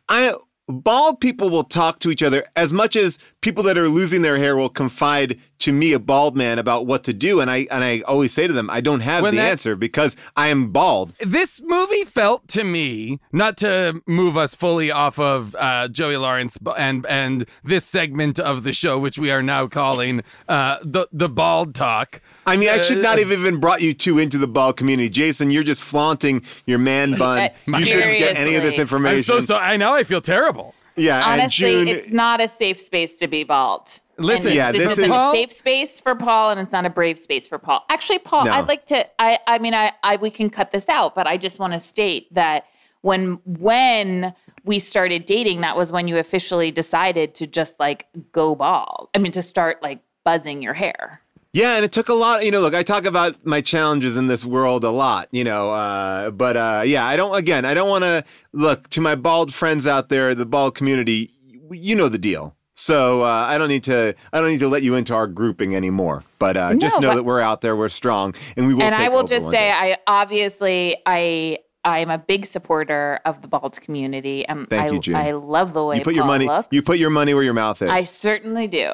[0.07, 0.35] I
[0.71, 4.37] bald people will talk to each other as much as people that are losing their
[4.37, 7.39] hair will confide to me, a bald man, about what to do.
[7.39, 9.75] And I and I always say to them, I don't have When the that- answer
[9.75, 11.13] because I am bald.
[11.19, 16.57] this movie felt to me not to move us fully off of uh, Joey Lawrence
[16.77, 21.29] and and this segment of the show, which we are now calling uh, the the
[21.29, 22.21] bald talk.
[22.45, 25.09] I mean, I should Uh, not have even brought you two into the bald community,
[25.09, 25.51] Jason.
[25.51, 27.39] You're just flaunting your man bun.
[27.67, 29.17] Uh, you shouldn't get any of this information.
[29.35, 29.57] I'm so so.
[29.57, 30.73] I now I feel terrible.
[30.95, 33.99] Yeah, and Honestly, June- it's not a safe space to be bald.
[34.17, 36.85] Listen, And Yeah, this, this isn't is- a safe space for Paul, and it's not
[36.85, 37.85] a brave space for Paul.
[37.89, 38.51] Actually, Paul, No.
[38.53, 39.07] I'd like to.
[39.19, 41.79] I, I mean, I, I, we can cut this out, but I just want to
[41.79, 42.65] state that
[43.01, 44.33] when, when
[44.65, 49.09] we started dating, that was when you officially decided to just like go bald.
[49.15, 51.21] I mean, to start like buzzing your hair.
[51.53, 52.45] Yeah, and it took a lot.
[52.45, 55.27] You know, look, I talk about my challenges in this world a lot.
[55.31, 57.35] You know, uh, but uh, yeah, I don't.
[57.35, 58.23] Again, I don't want to
[58.53, 61.31] look to my bald friends out there, the bald community.
[61.69, 62.55] You know the deal.
[62.75, 64.15] So uh, I don't need to.
[64.31, 66.23] I don't need to let you into our grouping anymore.
[66.39, 67.75] But uh, just know but- that we're out there.
[67.75, 68.83] We're strong, and we will.
[68.83, 69.71] and I will just say, day.
[69.71, 71.59] I obviously, I.
[71.83, 75.15] I'm a big supporter of the bald community, and Thank I, you, June.
[75.15, 76.45] I love the way you put your money.
[76.45, 76.67] looks.
[76.69, 77.89] You put your money where your mouth is.
[77.89, 78.93] I certainly do.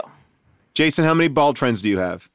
[0.73, 2.29] Jason, how many bald friends do you have?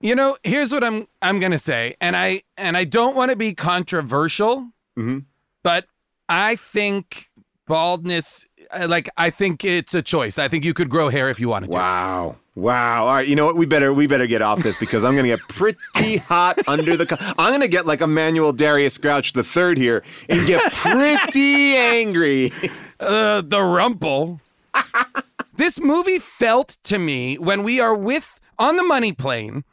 [0.00, 3.36] You know, here's what I'm I'm gonna say, and I and I don't want to
[3.36, 4.68] be controversial,
[4.98, 5.24] Mhm.
[5.62, 5.86] but
[6.28, 7.30] I think
[7.66, 8.46] baldness,
[8.86, 10.38] like I think it's a choice.
[10.38, 11.78] I think you could grow hair if you wanted to.
[11.78, 12.36] Wow.
[12.54, 13.06] Wow.
[13.06, 13.26] All right.
[13.26, 13.56] You know what?
[13.56, 16.96] We better we better get off this because I'm going to get pretty hot under
[16.96, 17.06] the.
[17.06, 21.76] Co- I'm going to get like Emmanuel Darius Grouch the third here and get pretty
[21.76, 22.52] angry.
[23.00, 24.40] Uh, the Rumble.
[25.56, 29.64] this movie felt to me when we are with on the money plane,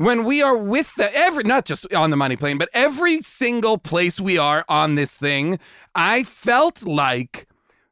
[0.00, 3.76] when we are with the every not just on the money plane, but every single
[3.76, 5.58] place we are on this thing,
[5.94, 7.46] I felt like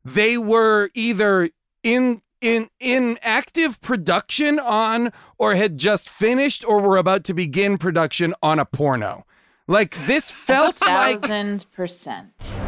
[0.06, 1.50] they were either
[1.82, 7.76] in in in active production on or had just finished or were about to begin
[7.76, 9.26] production on a porno.
[9.66, 12.58] Like this felt like Thousand percent.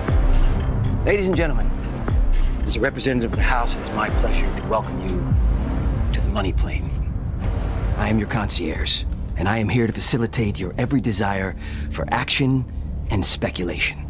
[1.06, 1.66] Ladies and gentlemen,
[2.64, 6.28] as a representative of the House, it is my pleasure to welcome you to the
[6.28, 6.90] money plane.
[7.96, 9.04] I am your concierge,
[9.40, 11.56] and I am here to facilitate your every desire
[11.92, 12.62] for action
[13.10, 14.06] and speculation.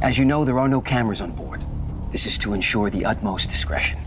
[0.00, 1.62] As you know, there are no cameras on board.
[2.10, 4.00] This is to ensure the utmost discretion.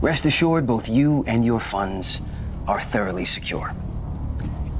[0.00, 2.20] Rest assured, both you and your funds
[2.68, 3.74] are thoroughly secure.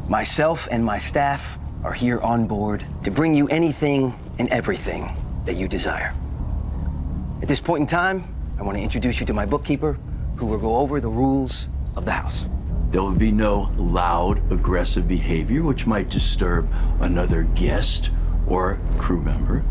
[0.09, 5.13] Myself and my staff are here on board to bring you anything and everything
[5.45, 6.15] that you desire.
[7.43, 9.99] At this point in time, I want to introduce you to my bookkeeper,
[10.37, 12.49] who will go over the rules of the house.
[12.95, 18.13] There will be no loud, aggressive behavior which might disturb another guest
[18.47, 19.65] or crew member.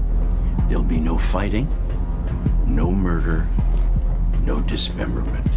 [0.68, 1.70] There'll be no fighting,
[2.68, 3.48] no murder,
[4.42, 5.48] no dismemberment.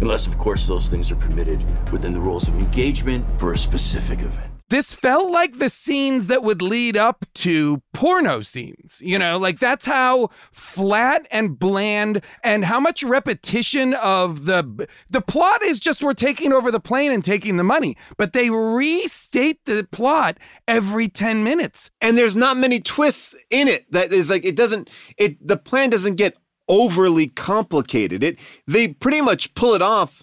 [0.00, 1.62] Unless, of course, those things are permitted
[1.92, 4.49] within the rules of engagement for a specific event.
[4.70, 9.02] This felt like the scenes that would lead up to porno scenes.
[9.04, 15.20] You know, like that's how flat and bland and how much repetition of the the
[15.20, 19.64] plot is just we're taking over the plane and taking the money, but they restate
[19.66, 21.90] the plot every 10 minutes.
[22.00, 25.90] and there's not many twists in it that is like it doesn't it the plan
[25.90, 26.36] doesn't get
[26.68, 30.22] overly complicated it they pretty much pull it off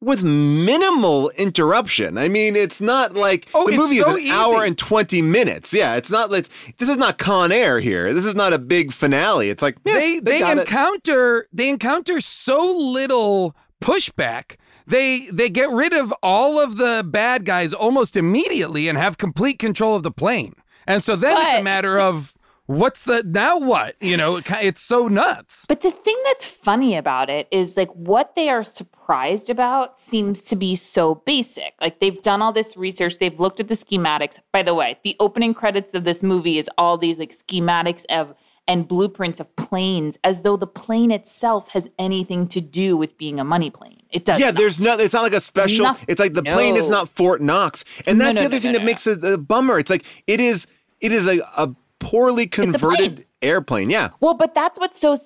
[0.00, 2.18] with minimal interruption.
[2.18, 5.22] I mean, it's not like Oh, the it's movie so is an hour and 20
[5.22, 5.72] minutes.
[5.72, 8.12] Yeah, it's not like this is not Con Air here.
[8.12, 9.48] This is not a big finale.
[9.48, 10.60] It's like yeah, they they, got it.
[10.62, 14.56] encounter they encounter so little pushback.
[14.86, 19.58] They they get rid of all of the bad guys almost immediately and have complete
[19.58, 20.54] control of the plane.
[20.86, 22.35] And so then it's a matter of
[22.66, 23.96] what's the now what?
[24.00, 25.64] You know, it's so nuts.
[25.68, 30.42] But the thing that's funny about it is like what they are surprised about seems
[30.42, 31.74] to be so basic.
[31.80, 34.38] Like they've done all this research, they've looked at the schematics.
[34.52, 38.34] By the way, the opening credits of this movie is all these like schematics of
[38.68, 43.38] and blueprints of planes as though the plane itself has anything to do with being
[43.38, 44.02] a money plane.
[44.10, 44.40] It does.
[44.40, 44.56] Yeah, not.
[44.56, 44.98] there's no.
[44.98, 45.86] It's not like a special.
[45.86, 48.60] Noth- it's like the plane is not Fort Knox, and that's no, the other no,
[48.60, 49.78] thing no, that no, makes it a bummer.
[49.78, 50.66] It's like it is.
[50.98, 53.24] It is a, a poorly converted plane.
[53.42, 53.90] airplane.
[53.90, 55.16] Yeah, Well, but that's what's so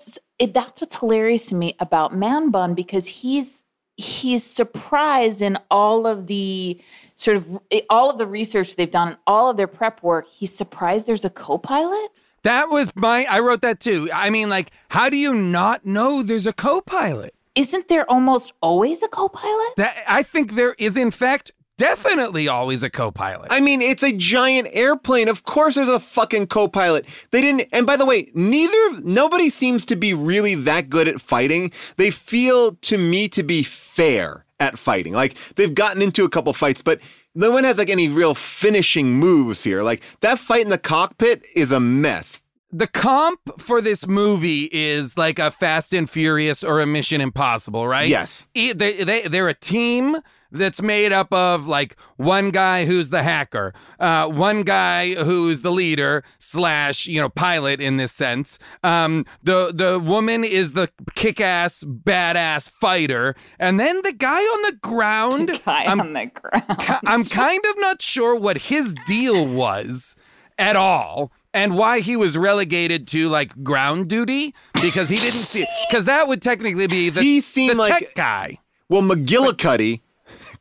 [0.40, 3.62] that's what's hilarious to me about Man Bun because he's
[3.96, 6.80] he's surprised in all of the
[7.16, 10.26] sort of eh, all of the research they've done, and all of their prep work.
[10.28, 12.10] He's surprised there's a co-pilot.
[12.42, 14.08] That was my I wrote that too.
[14.12, 17.34] I mean like how do you not know there's a co-pilot?
[17.54, 19.74] Isn't there almost always a co-pilot?
[19.76, 23.48] That I think there is in fact definitely always a co-pilot.
[23.50, 25.28] I mean it's a giant airplane.
[25.28, 27.06] Of course, there's a fucking co-pilot.
[27.32, 27.68] They didn't.
[27.72, 31.72] And by the way, neither nobody seems to be really that good at fighting.
[31.96, 35.12] They feel to me to be fair at fighting.
[35.14, 37.00] Like they've gotten into a couple fights, but.
[37.32, 39.84] No one has like any real finishing moves here.
[39.84, 42.40] Like that fight in the cockpit is a mess.
[42.72, 47.86] the comp for this movie is like a Fast and Furious or a Mission Impossible,
[47.86, 48.08] right?
[48.08, 48.46] Yes.
[48.54, 50.16] E- They, they, they're a team
[50.52, 55.70] that's made up of like one guy who's the hacker, uh, one guy who's the
[55.72, 58.58] leader slash you know pilot in this sense.
[58.82, 64.76] Um, the the woman is the kick-ass badass fighter, and then the guy on the
[64.80, 65.48] ground.
[65.50, 66.78] The Guy I'm, on the ground.
[66.80, 70.16] ki- I'm kind of not sure what his deal was
[70.58, 71.32] at all.
[71.52, 76.28] And why he was relegated to like ground duty because he didn't see because that
[76.28, 78.58] would technically be the, He seemed the like- tech guy.
[78.88, 80.00] Well, McGillicuddy,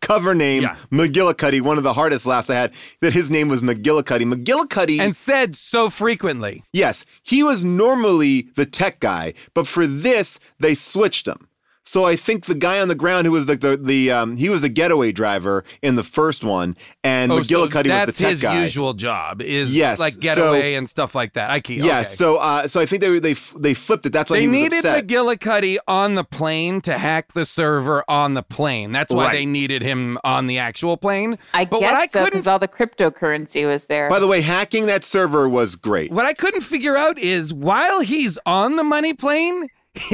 [0.02, 0.76] cover name Yeah.
[0.92, 1.62] McGillicuddy.
[1.62, 4.32] One of the hardest laughs I had that his name was McGillicuddy.
[4.34, 6.64] McGillicuddy, and said so frequently.
[6.72, 11.48] yes, he was normally the tech guy, but for this they switched him.
[11.92, 14.48] So I think the guy on the ground who was like the the um, he
[14.48, 17.90] was a getaway driver in the first one, and Oh, so McGillicuddy was the tech
[17.90, 18.06] guy.
[18.06, 18.62] That's his guy.
[18.62, 21.50] usual job is Yes, like so- getaway and stuff like that.
[21.50, 22.10] I keep Yeah, okay.
[22.10, 24.12] so uh, so I think they they they flipped it.
[24.12, 25.08] That's why they he was needed upset.
[25.08, 28.92] McGillicuddy on the plane to hack the server on the plane.
[28.92, 29.32] That's why Right.
[29.38, 31.40] they needed him on the actual plane.
[31.56, 34.10] I but guess what I so because all the cryptocurrency was there.
[34.10, 36.12] By the way, hacking that server was great.
[36.12, 39.70] what I couldn't figure out is while he's on the money plane,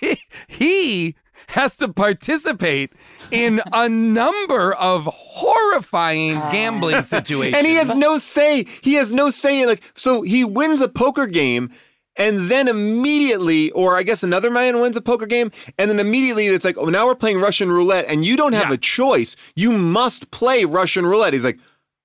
[0.00, 0.18] he,
[0.48, 1.14] he
[1.48, 2.92] has to participate
[3.30, 7.54] in a number of horrifying gambling situations.
[7.58, 8.66] And he has no say.
[8.82, 9.62] He has no say.
[9.62, 11.70] in Like so, he wins a poker game,
[12.16, 16.46] and then immediately, or I guess another man wins a poker game, and then immediately
[16.48, 18.74] it's like, oh, now we're playing Russian roulette, and you don't have Yeah.
[18.74, 19.34] a choice.
[19.56, 21.32] You must play Russian roulette.
[21.32, 21.58] He's like,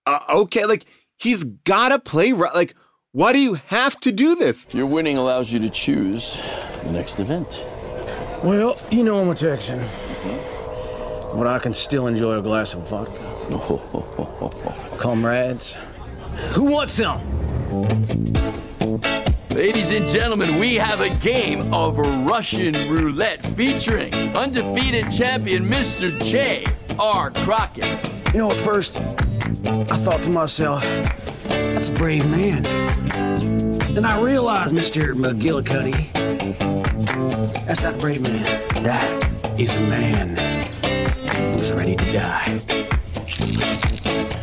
[0.06, 0.86] uh, okay, like
[1.18, 2.32] he's gotta play.
[2.32, 2.76] Ru- Like,
[3.12, 4.68] why do you have to do this?
[4.72, 6.38] Your winning allows you to choose
[6.84, 7.66] the next event.
[8.44, 9.80] Well, you know I'm a Texan.
[11.34, 13.14] But I can still enjoy a glass of vodka.
[14.98, 15.78] Comrades,
[16.52, 17.22] who wants some?
[19.50, 26.12] Ladies and gentlemen, we have a game of Russian roulette featuring undefeated champion Mr.
[26.22, 26.66] J.
[27.00, 27.32] R.
[27.32, 28.10] Crockett.
[28.34, 30.84] You know, at first, I thought to myself,
[31.44, 33.53] that's a brave man.
[33.94, 35.14] Then I realized, Mr.
[35.14, 36.12] McGillicuddy,
[37.68, 38.44] that's a brave man.
[38.84, 40.36] That is a man
[41.54, 43.93] who's ready to die.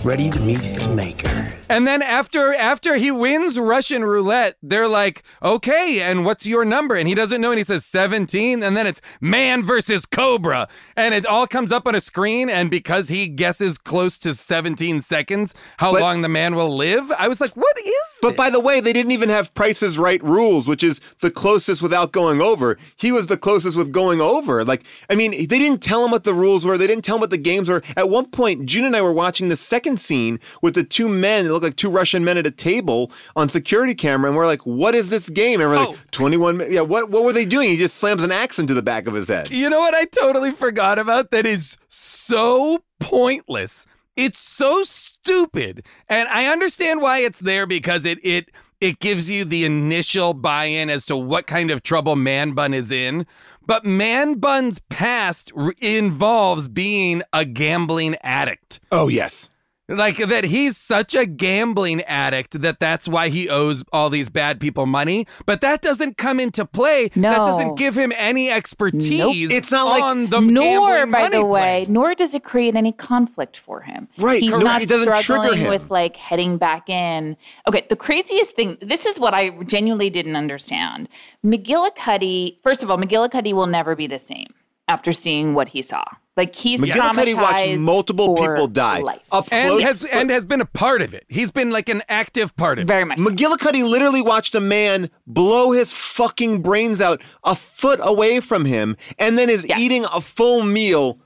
[0.05, 1.49] Ready to meet his maker.
[1.69, 6.97] And then after after he wins Russian roulette, they're like, "Okay, and what's your number?"
[6.97, 11.15] And he doesn't know, and he says 17, and then it's man versus cobra, and
[11.15, 12.49] it all comes up on a screen.
[12.49, 17.13] And because he guesses close to 17 seconds how But- long the man will live,
[17.19, 20.23] I was like, "What is?" But by the way, they didn't even have Price's Right
[20.25, 22.79] rules, which is the closest without going over.
[22.97, 24.65] He was the closest with going over.
[24.65, 26.79] Like, I mean, they didn't tell him what the rules were.
[26.79, 27.83] They didn't tell him what the games were.
[27.97, 31.45] At one point, June and I were watching the second scene with the two men
[31.45, 34.63] that look like two Russian men at a table on security camera, and we're like,
[34.67, 35.91] "What is this game?" And we're Oh.
[35.91, 38.83] like, "21 Yeah, what what were they doing?" He just slams an axe into the
[38.83, 39.51] back of his head.
[39.51, 43.87] You know what I totally forgot about that is so pointless.
[44.17, 45.85] It's so stupid.
[46.09, 48.51] And I understand why it's there because it it
[48.81, 52.91] it gives you the initial buy-in as to what kind of trouble Man Bun is
[52.91, 53.27] in.
[53.67, 58.81] But Man Bun's past r- involves being a gambling addict.
[58.91, 59.50] Oh yes.
[59.91, 64.61] Like that he's such a gambling addict that that's why he owes all these bad
[64.61, 67.09] people money, but that doesn't come into play.
[67.17, 71.83] That doesn't give him any expertise It's not like- on the nor, by the way,
[71.85, 71.93] plane.
[71.93, 74.07] nor does it create any conflict for him.
[74.17, 74.65] Right, He's correct.
[74.65, 75.71] not It doesn't trigger struggling him.
[75.71, 77.37] with like heading back in.
[77.69, 81.09] Okay, the craziest thing, this is what I genuinely didn't understand.
[81.45, 84.47] McGillicuddy, first of all, McGillicuddy will never be the same
[84.91, 86.03] after seeing what he saw.
[86.37, 89.21] Like he's McGillicuddy watched traumatized multiple for people die life.
[89.31, 89.83] up and close.
[89.83, 91.25] has and has been a part of it.
[91.29, 92.87] He's been like an active part of it.
[92.87, 93.19] Very much.
[93.19, 93.27] so.
[93.27, 98.97] McGillicuddy literally watched a man blow his fucking brains out a foot away from him
[99.19, 99.79] and then is Yes.
[99.81, 101.19] eating a full meal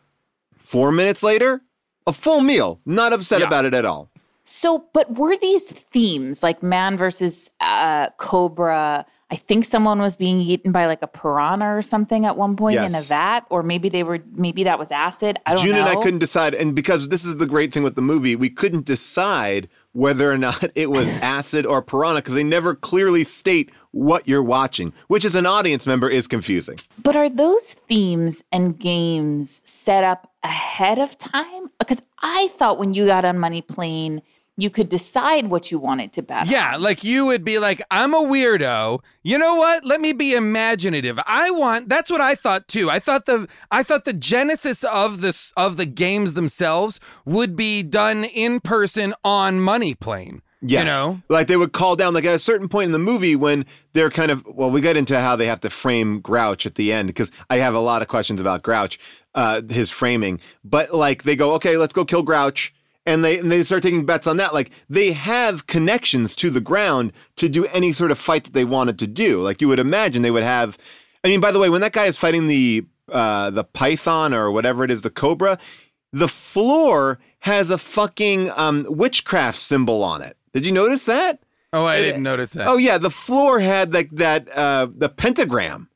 [0.56, 1.62] four minutes later.
[2.06, 2.80] A full meal.
[2.84, 3.46] Not upset Yeah.
[3.46, 4.10] about it at all.
[4.46, 9.06] So, but were these themes like man versus uh, cobra?
[9.34, 12.78] I think someone was being eaten by like a piranha or something at one point
[12.78, 15.40] in a vat, or maybe they were, maybe that was acid.
[15.44, 15.88] I don't June know.
[15.88, 16.54] and I couldn't decide.
[16.54, 20.38] And because this is the great thing with the movie, we couldn't decide whether or
[20.38, 25.24] not it was acid or piranha because they never clearly state what you're watching, which
[25.24, 26.78] as an audience member is confusing.
[27.02, 31.70] But are those themes and games set up ahead of time?
[31.80, 34.22] Because I thought when you got on Money Plane,
[34.56, 36.46] you could decide what you wanted to bet.
[36.46, 36.82] Yeah, on.
[36.82, 39.00] like you would be like, I'm a weirdo.
[39.22, 39.84] You know what?
[39.84, 41.18] Let me be imaginative.
[41.26, 42.90] I want that's what I thought too.
[42.90, 47.82] I thought the I thought the genesis of this of the games themselves would be
[47.82, 50.42] done in person on Money Plane.
[50.66, 50.80] Yes.
[50.80, 51.22] You know?
[51.28, 54.08] Like they would call down, like at a certain point in the movie when they're
[54.08, 57.08] kind of, well, we get into how they have to frame Grouch at the end
[57.08, 58.98] because I have a lot of questions about Grouch,
[59.34, 60.40] uh, his framing.
[60.64, 62.72] But like they go, okay, let's go kill Grouch.
[63.06, 64.54] And they, and they start taking bets on that.
[64.54, 68.64] Like they have connections to the ground to do any sort of fight that they
[68.64, 69.42] wanted to do.
[69.42, 70.78] Like you would imagine they would have.
[71.22, 74.50] I mean, by the way, when that guy is fighting the uh, the python or
[74.50, 75.58] whatever it is, the cobra,
[76.12, 80.38] the floor has a fucking um, witchcraft symbol on it.
[80.54, 81.40] Did you notice that?
[81.74, 82.68] Oh, I It- didn't notice that.
[82.68, 85.90] Oh yeah, the floor had like that uh the pentagram.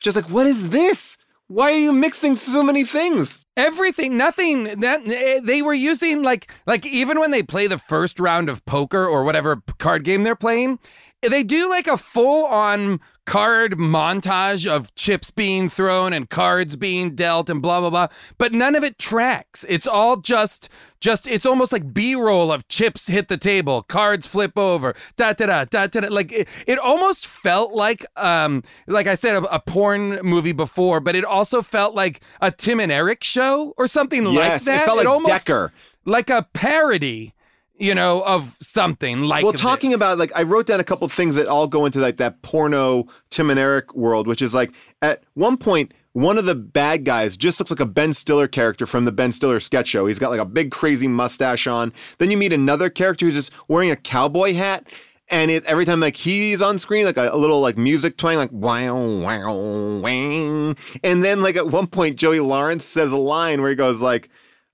[0.00, 1.16] Just like what is this?
[1.50, 3.44] Why are you mixing so many things?
[3.56, 4.78] Everything, nothing.
[4.78, 8.64] That eh, they were using like like even when they play the first round of
[8.66, 10.78] poker or whatever card game they're playing,
[11.22, 13.00] they do like a full on
[13.30, 18.08] card montage of chips being thrown and cards being dealt and blah blah blah.
[18.38, 19.64] But none of it tracks.
[19.68, 20.68] It's all just
[20.98, 25.46] just it's almost like B-roll of chips hit the table, cards flip over, da da
[25.46, 26.00] da da da.
[26.00, 26.08] da.
[26.08, 30.98] Like it, it almost felt like um like I said a, a porn movie before,
[30.98, 34.66] but it also felt like a Tim and Eric show or something like Yes, it
[34.66, 34.84] that.
[34.86, 35.72] felt like almost Decker.
[36.04, 37.32] like a parody,
[37.80, 39.96] you know, of something like well, talking this.
[39.96, 42.42] about like I wrote down a couple of things that all go into like that
[42.42, 44.70] porno Tim and Eric world, which is like
[45.02, 48.86] at one point one of the bad guys just looks like a Ben Stiller character
[48.86, 50.06] from the Ben Stiller sketch show.
[50.06, 51.92] He's got like a big crazy mustache on.
[52.18, 54.86] Then you meet another character who's just wearing a cowboy hat.
[55.28, 58.36] And it, every time like he's on screen, like a, a little like music twang,
[58.36, 60.76] like wow, wow, wang.
[61.04, 64.28] And then like at one point, Joey Lawrence says a line where he goes like,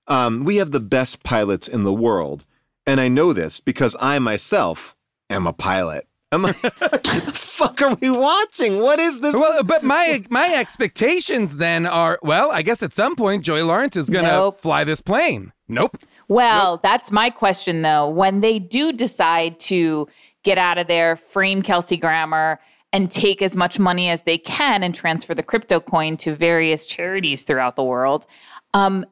[0.07, 2.43] um, "We have the best pilots in the world,
[2.87, 4.95] and I know this because I myself
[5.29, 8.81] am a pilot." I'm like, what the fuck are we watching?
[8.81, 9.33] What is this?
[9.33, 13.95] Well, but my my expectations then are well, I guess at some point Joey Lawrence
[13.95, 14.59] is gonna Nope.
[14.59, 15.53] fly this plane.
[15.69, 15.97] Nope.
[16.27, 18.09] Well, that's my question though.
[18.09, 20.07] When they do decide to
[20.43, 22.59] get out of there, frame Kelsey Grammer,
[22.91, 26.85] and take as much money as they can and transfer the crypto coin to various
[26.85, 28.27] charities throughout the world,
[28.73, 29.05] um,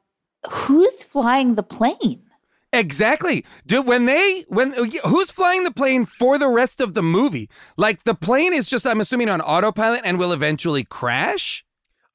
[0.50, 2.22] who's flying the plane?
[2.76, 3.46] Exactly.
[3.66, 4.74] Do when they when
[5.06, 7.50] who's flying the plane for the rest of the movie?
[7.78, 11.66] Like the plane is just I'm assuming on autopilot and will eventually crash.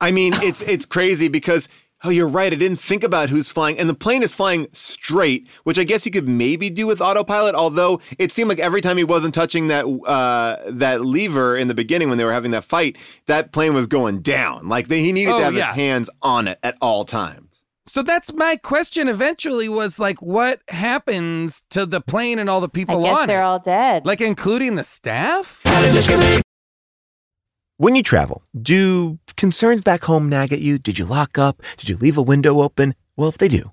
[0.01, 1.69] I mean, it's it's crazy because
[2.03, 2.53] oh, you're right.
[2.53, 6.07] I didn't think about who's flying, and the plane is flying straight, which I guess
[6.07, 7.55] you could maybe do with autopilot.
[7.55, 11.75] Although it seemed like every time he wasn't touching that uh, that lever in the
[11.75, 12.97] beginning when they were having that fight,
[13.27, 14.69] that plane was going down.
[14.69, 15.69] Like they, he needed Oh, to have yeah.
[15.69, 17.50] his hands on it at all times.
[17.91, 22.69] So that's my question eventually was like what happens to the plane and all the
[22.69, 23.45] I people guess on they're it?
[23.45, 24.07] all dead.
[24.07, 25.61] like including the staff?
[27.79, 30.79] When you travel, do concerns back home nag at you?
[30.79, 31.63] Did you lock up?
[31.79, 32.95] Did you leave a window open?
[33.17, 33.73] Well, if they do,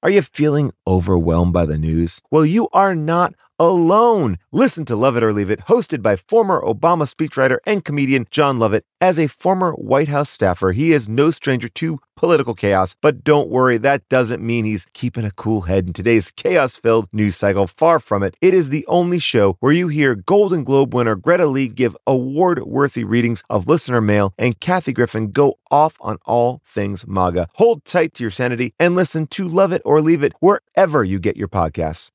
[0.00, 2.22] Are you feeling overwhelmed by the news?
[2.30, 4.38] Well, you are not alone.
[4.52, 8.58] Listen to Love It or Leave It, hosted by former Obama speechwriter and comedian Jon
[8.58, 8.84] Lovett.
[9.00, 13.48] As a former White House staffer, he is no stranger to political chaos, but don't
[13.48, 17.68] worry, that doesn't mean he's keeping a cool head in today's chaos filled news cycle.
[17.68, 18.36] Far from it.
[18.40, 22.62] It is the only show where you hear Golden Globe winner Greta Lee give award
[22.64, 27.48] worthy readings of listener mail and Kathy Griffin go off on all things MAGA.
[27.54, 31.20] Hold tight to your sanity and listen to Love It or Leave It wherever you
[31.20, 32.10] get your podcasts.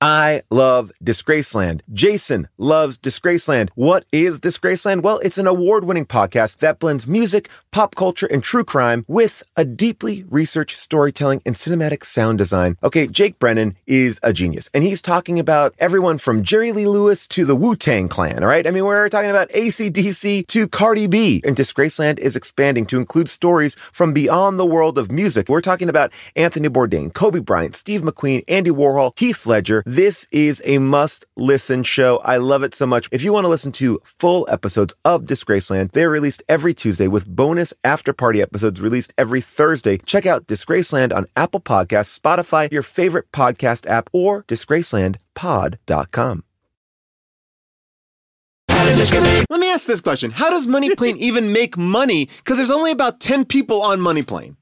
[0.00, 1.80] I love Disgraceland.
[1.92, 3.70] Jason loves Disgraceland.
[3.74, 5.02] What is Disgraceland?
[5.02, 9.42] Well, it's an award winning podcast that blends music, pop culture, and true crime with
[9.56, 12.76] a deeply researched storytelling and cinematic sound design.
[12.82, 17.26] Okay, Jake Brennan is a genius, and he's talking about everyone from Jerry Lee Lewis
[17.28, 18.66] to the Wu Tang Clan, all right?
[18.66, 21.40] I mean, we're talking about ACDC to Cardi B.
[21.44, 25.48] And Disgraceland is expanding to include stories from beyond the world of music.
[25.48, 29.83] We're talking about Anthony Bourdain, Kobe Bryant, Steve McQueen, Andy Warhol, Heath Ledger.
[29.86, 32.16] This is a must listen show.
[32.24, 33.06] I love it so much.
[33.12, 37.26] If you want to listen to full episodes of Disgraceland, they're released every Tuesday with
[37.26, 39.98] bonus after party episodes released every Thursday.
[39.98, 46.44] Check out Disgraceland on Apple Podcasts, Spotify, your favorite podcast app, or disgracelandpod.com.
[48.68, 50.30] Let me ask this question.
[50.30, 52.30] How does Money Plane even make money?
[52.38, 54.56] Because there's only about 10 people on Money Plane.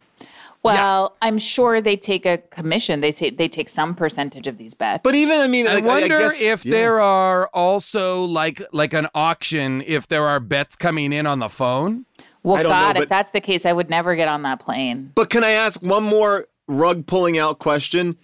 [0.65, 3.01] Well, I'm sure they take a commission.
[3.01, 5.01] They take they take some percentage of these bets.
[5.03, 6.71] But even I mean, I like, wonder guess- if yeah.
[6.71, 11.49] there are also like like an auction if there are bets coming in on the
[11.49, 12.07] phone.
[12.45, 14.43] well, I don't know, God, but- if that's the case, I would never get on
[14.43, 15.11] that plane.
[15.15, 18.17] But can I ask one more rug pulling out question?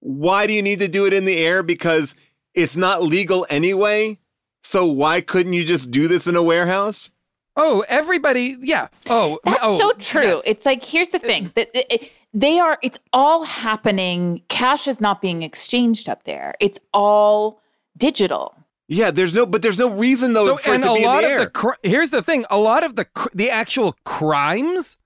[0.00, 1.62] Why do you need to do it in the air?
[1.62, 2.14] Because
[2.54, 4.18] it's not legal anyway.
[4.62, 7.10] So why couldn't you just do this in a warehouse?
[7.56, 8.88] Oh, everybody, yeah.
[9.08, 10.22] Oh, That's oh, so true.
[10.22, 10.42] yes.
[10.46, 12.78] It's like here's the thing that it- it- they are.
[12.82, 14.42] It's all happening.
[14.48, 16.54] Cash is not being exchanged up there.
[16.60, 17.60] It's all
[17.96, 18.54] digital.
[18.88, 21.04] Yeah, there's no, but there's no reason though So, for and it to a be
[21.06, 21.44] lot in the of air.
[21.46, 24.96] the cr- here's the thing: a lot of the cr- the actual crimes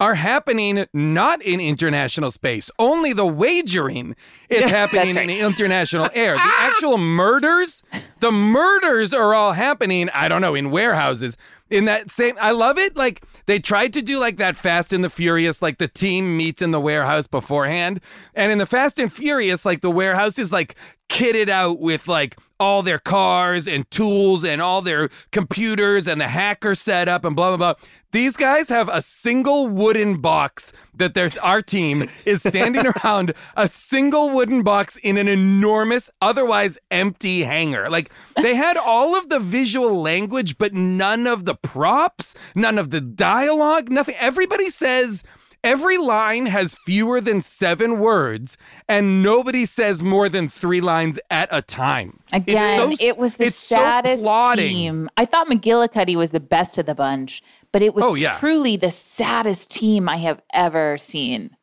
[0.00, 2.70] are happening not in international space.
[2.78, 4.16] Only the wagering
[4.48, 6.34] is happening That's in international air.
[6.34, 7.82] The actual murders,
[8.20, 10.08] the murders are all happening.
[10.10, 11.36] I don't know in warehouses.
[11.70, 12.96] In that same, I love it.
[12.96, 16.62] Like they tried to do like that Fast and the Furious, like the team meets
[16.62, 18.00] in the warehouse beforehand,
[18.34, 20.74] and in the Fast and Furious, like the warehouse is like
[21.08, 26.28] kitted out with like all their cars and tools and all their computers and the
[26.28, 27.86] hacker setup and blah blah blah.
[28.12, 33.66] These guys have a single wooden box that their our team is standing around a
[33.66, 37.90] single wooden box in an enormous otherwise empty hangar.
[37.90, 42.90] Like they had all of the visual language but none of the props, none of
[42.90, 44.14] the dialogue, nothing.
[44.20, 45.24] Everybody says
[45.64, 48.58] Every line has fewer than seven words,
[48.88, 52.18] and nobody says more than three lines at a time.
[52.32, 54.24] Again, so- it was the it's so saddest
[54.56, 55.08] team.
[55.16, 58.38] I thought McGillicuddy was the best of the bunch, but it was Oh, yeah.
[58.38, 61.56] truly the saddest team I have ever seen.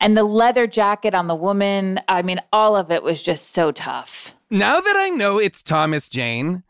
[0.00, 3.70] And the leather jacket on the woman, I mean, all of it was just so
[3.70, 4.34] tough.
[4.50, 6.62] Now that I know it's Thomas Jane,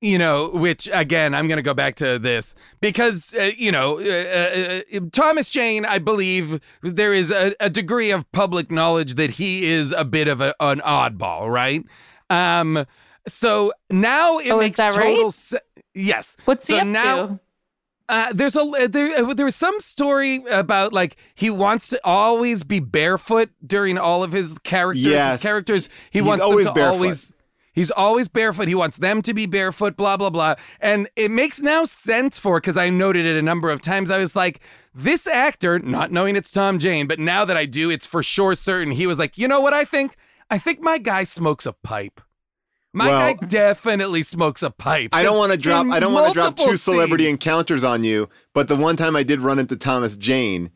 [0.00, 3.98] you know, which again, I'm going to go back to this because, uh, you know,
[3.98, 9.30] uh, uh, Thomas Jane, I believe there is a, a degree of public knowledge that
[9.32, 11.84] he is a bit of a, an oddball, right?
[12.30, 12.86] Um,
[13.26, 15.32] so now it Oh, is makes that total right?
[15.34, 15.58] se-
[15.94, 16.36] Yes.
[16.44, 17.40] What's so he up now, to?
[18.10, 22.00] Uh, there's a uh, there uh, there was some story about like he wants to
[22.04, 25.04] always be barefoot during all of his characters.
[25.04, 25.32] Yes.
[25.34, 26.94] His characters he He's wants always them to barefoot.
[26.94, 27.32] always
[27.78, 28.68] he's always barefoot.
[28.68, 29.96] He wants them to be barefoot.
[29.96, 30.54] Blah blah blah.
[30.80, 34.10] And it makes now sense for because I noted it a number of times.
[34.10, 34.60] I was like,
[34.94, 38.54] this actor, not knowing it's Tom Jane, but now that I do, it's for sure
[38.54, 38.92] certain.
[38.92, 40.16] He was like, you know what I think?
[40.50, 42.20] I think my guy smokes a pipe.
[42.94, 45.10] My Well- guy definitely smokes a pipe.
[45.14, 45.86] I don't want to drop.
[45.88, 48.28] I don't want to drop multiple two celebrity scenes- encounters on you.
[48.54, 50.70] But the one time I did run into Thomas Jane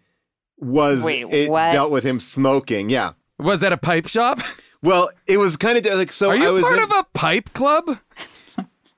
[0.59, 1.73] was Wait, it what?
[1.73, 2.91] dealt with him smoking.
[2.91, 3.13] Yeah.
[3.39, 4.41] Was that a pipe shop?
[4.83, 6.31] Well, it was kind of like so.
[6.31, 7.99] Are you I was part in- of a pipe club?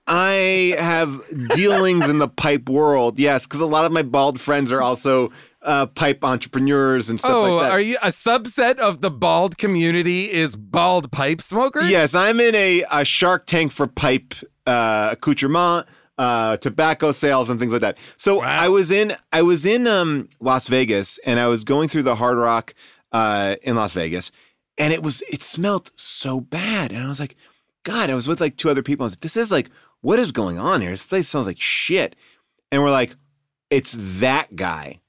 [0.07, 1.23] I have
[1.55, 3.19] dealings in the pipe world.
[3.19, 5.33] Yes, because a lot of my bald friends are also
[5.63, 7.73] uh, pipe entrepreneurs and stuff oh, like that.
[7.73, 10.31] are you a subset of the bald community?
[10.31, 11.91] Is bald pipe smokers?
[11.91, 14.35] Yes, I'm in a, a Shark Tank for pipe
[14.67, 15.87] uh, accoutrement,
[16.19, 17.97] uh, tobacco sales, and things like that.
[18.19, 22.03] So I was in I was in um, Las Vegas, and I was going through
[22.03, 22.75] the Hard Rock
[23.13, 24.31] uh, in Las Vegas,
[24.79, 27.37] and it was it smelled so bad, and I was like,
[27.83, 29.05] God, I was with like two other people.
[29.05, 29.71] I was like, this is like,
[30.01, 30.91] what is going on here?
[30.91, 32.17] This place smells like shit,
[32.73, 33.15] and we're like,
[33.71, 35.01] it's that guy.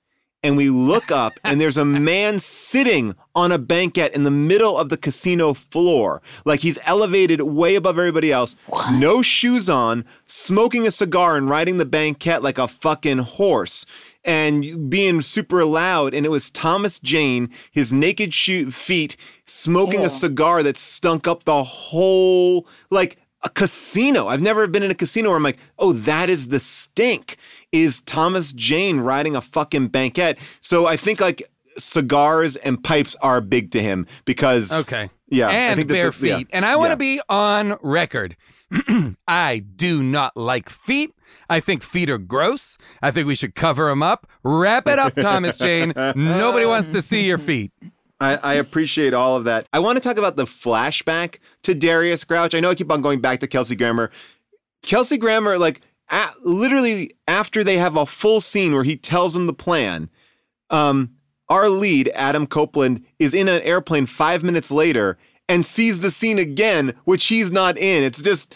[0.43, 4.77] And we look up, and there's a man sitting on a banquette in the middle
[4.77, 6.21] of the casino floor.
[6.45, 8.91] Like he's elevated way above everybody else, what?
[8.91, 13.87] no shoes on, smoking a cigar and riding the banquette like a fucking horse
[14.25, 16.13] and being super loud.
[16.13, 19.15] And it was Thomas Jane, his naked shoe- feet,
[19.45, 20.07] smoking Ew.
[20.07, 24.27] a cigar that stunk up the whole, like, a casino.
[24.27, 27.37] I've never been in a casino where I'm like, oh, that is the stink.
[27.71, 30.39] Is Thomas Jane riding a fucking banquette?
[30.61, 31.43] So I think like
[31.77, 35.09] cigars and pipes are big to him because Okay.
[35.29, 36.37] yeah, I And think bare the- yeah.
[36.39, 36.47] feet.
[36.51, 37.17] And I want to Yeah.
[37.17, 38.35] be on record.
[39.27, 41.11] I do not like feet.
[41.49, 42.77] I think feet are gross.
[43.01, 44.27] I think we should cover them up.
[44.43, 45.93] Wrap it up, Thomas Jane.
[45.95, 47.71] Nobody wants to see your feet.
[48.19, 49.67] I, I appreciate all of that.
[49.73, 52.55] I want to talk about the flashback to Darius Grouch.
[52.55, 54.09] I know I keep on going back to Kelsey Grammer.
[54.83, 59.47] Kelsey Grammer, like, a literally after they have a full scene where he tells them
[59.47, 60.09] the plan,
[60.69, 61.11] um,
[61.49, 65.17] our lead, Adam Copeland, is in an airplane five minutes later
[65.49, 68.03] and sees the scene again, which he's not in.
[68.03, 68.55] It's just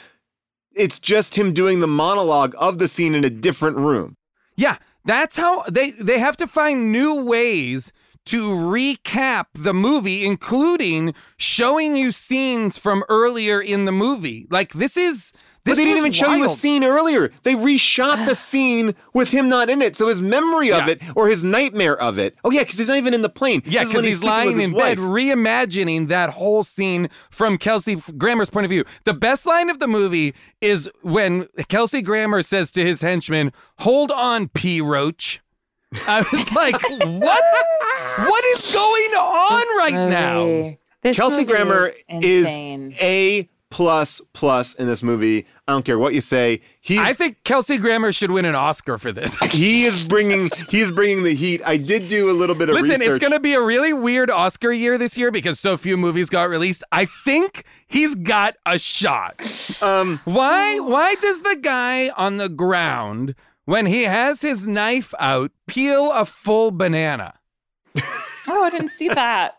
[0.79, 4.15] it's just him doing the monologue of the scene in a different room.
[4.55, 7.91] Yeah, that's how they they have to find new ways
[8.25, 14.47] to recap the movie, including showing you scenes from earlier in the movie.
[14.49, 15.33] Like this is
[15.65, 17.31] this they didn't even show you a scene earlier.
[17.43, 19.95] They reshot the scene with him not in it.
[19.95, 20.93] So his memory of Yeah.
[20.93, 22.35] it or his nightmare of it.
[22.43, 23.61] Oh yeah, because he's not even in the plane.
[23.65, 24.97] Yeah, This is when because he's sleeping with lying in wife.
[24.97, 28.85] bed, reimagining that whole scene from Kelsey Grammer's point of view.
[29.03, 34.11] The best line of the movie is when Kelsey Grammer says to his henchman, "Hold
[34.11, 34.81] on, P.
[34.81, 35.41] Roach."
[36.07, 37.43] I was like, "What?
[38.17, 42.47] What is going on right now?" This Kelsey Grammer is is.
[43.01, 45.45] A plus plus in this movie.
[45.67, 46.61] I don't care what you say.
[46.81, 49.35] He's I think Kelsey Grammer should win an Oscar for this.
[49.51, 51.61] he is bringing he's bringing the heat.
[51.65, 53.09] I did do a little bit of Listen, research.
[53.09, 56.29] it's going to be a really weird Oscar year this year because so few movies
[56.29, 56.83] got released.
[56.91, 59.35] I think he's got a shot.
[59.81, 60.79] Um, why?
[60.79, 66.25] Why does the guy on the ground, when he has his knife out, peel a
[66.25, 67.35] full banana?
[68.47, 69.58] Oh, I didn't see that.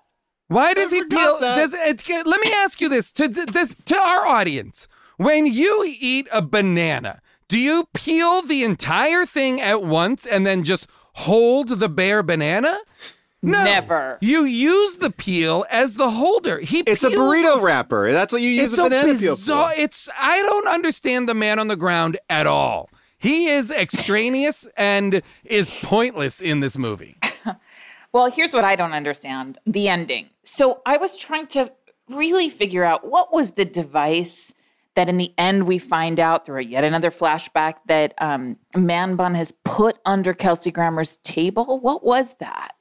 [0.50, 1.38] Why does he peel?
[1.38, 6.26] Does it, let me ask you this to this to our audience: When you eat
[6.32, 11.88] a banana, do you peel the entire thing at once and then just hold the
[11.88, 12.80] bare banana?
[13.42, 13.62] No.
[13.62, 14.18] Never.
[14.20, 16.58] You use the peel as the holder.
[16.58, 18.12] He it's a burrito wrapper.
[18.12, 19.72] That's what you use It's a a banana peel bizarre.
[19.72, 19.80] for.
[19.80, 22.90] It's I don't understand the man on the ground at all.
[23.18, 27.16] He is extraneous and is pointless in this movie.
[28.12, 30.28] Well, here's what I don't understand the ending.
[30.44, 31.72] So I was trying to
[32.08, 34.52] really figure out what was the device
[34.96, 39.34] that in the end we find out through yet another flashback that um, Man Bun
[39.36, 41.78] has put under Kelsey Grammer's table.
[41.78, 42.72] What was that?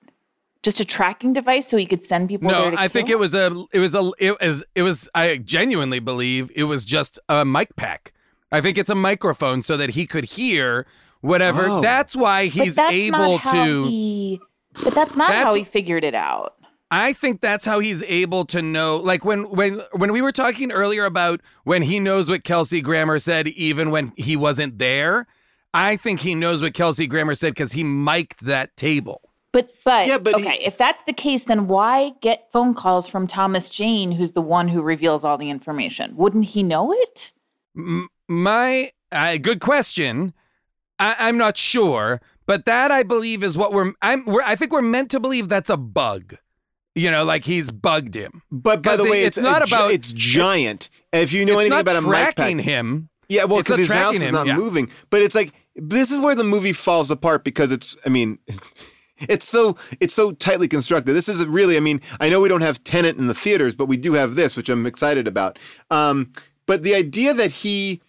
[0.64, 3.18] Just a tracking device so he could send people No, there to I think kill?
[3.18, 6.84] it was a it was a it was it was I genuinely believe it was
[6.84, 8.12] just a mic pack.
[8.52, 10.88] I think it's a microphone so that he could hear
[11.22, 11.68] whatever.
[11.70, 11.82] Oh.
[11.82, 14.42] That's why But he's that's able not how to He,
[14.84, 16.56] but that's not That's- how he figured it out.
[16.92, 18.98] I think that's how he's able to know.
[18.98, 23.20] Like when when when we were talking earlier about when he knows what Kelsey Grammer
[23.20, 25.28] said, even when he wasn't there.
[25.72, 29.22] I think he knows what Kelsey Grammer said because he mic'd that table.
[29.52, 33.08] But but, Yeah, but he- okay, if that's the case, then why get phone calls
[33.08, 36.16] from Thomas Jane, who's the one who reveals all the information?
[36.16, 37.34] Wouldn't he know it?
[37.78, 40.34] M- my uh, good question.
[40.98, 42.20] I, I'm not sure,
[42.50, 43.94] but that I believe is what we're.
[44.02, 44.26] I'm.
[44.26, 46.36] We're, I think we're meant to believe that's a bug.
[46.96, 48.42] You know, like he's bugged him.
[48.50, 50.90] But by the way, it- it's, it's not a about- it's giant.
[51.14, 53.10] if you know anything about a mic pack, tracking him.
[53.28, 54.58] Yeah, well, because his house tracking is him, not yeah.
[54.58, 54.90] moving.
[55.12, 57.96] But it's like this is where the movie falls apart because it's.
[58.04, 58.40] I mean,
[59.20, 61.14] it's so it's so tightly constructed.
[61.14, 61.78] This is really.
[61.78, 64.34] I mean, I know we don't have Tenet in the theaters, but we do have
[64.34, 65.60] this, which I'm excited about.
[65.92, 66.34] Um,
[66.66, 68.02] but the idea that he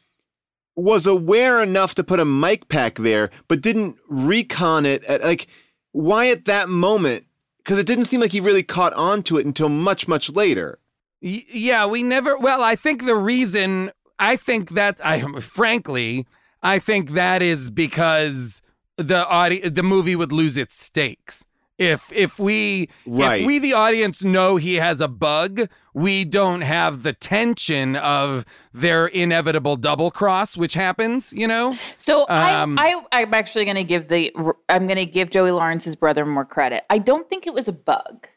[0.76, 5.46] was aware enough to put a mic pack there, but didn't recon it at like
[5.92, 7.24] why at that moment?
[7.58, 10.78] Because it didn't seem like he really caught on to it until much much later.
[11.22, 12.38] Y- yeah, we never.
[12.38, 13.90] Well, I think the reason.
[14.18, 16.26] I think that I, frankly,
[16.62, 18.60] I think that is because
[18.98, 21.44] the audi- the movie would lose its stakes.
[21.80, 23.40] If if we Right.
[23.40, 28.44] if we the audience know he has a bug, we don't have the tension of
[28.74, 31.32] their inevitable double cross, which happens.
[31.32, 31.76] You know.
[31.96, 34.30] So Um, I, I, I'm actually going to give the,
[34.68, 36.84] I'm going to give Joey Lawrence's brother more credit.
[36.90, 38.28] I don't think it was a bug.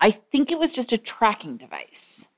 [0.00, 2.28] I think it was just a tracking device,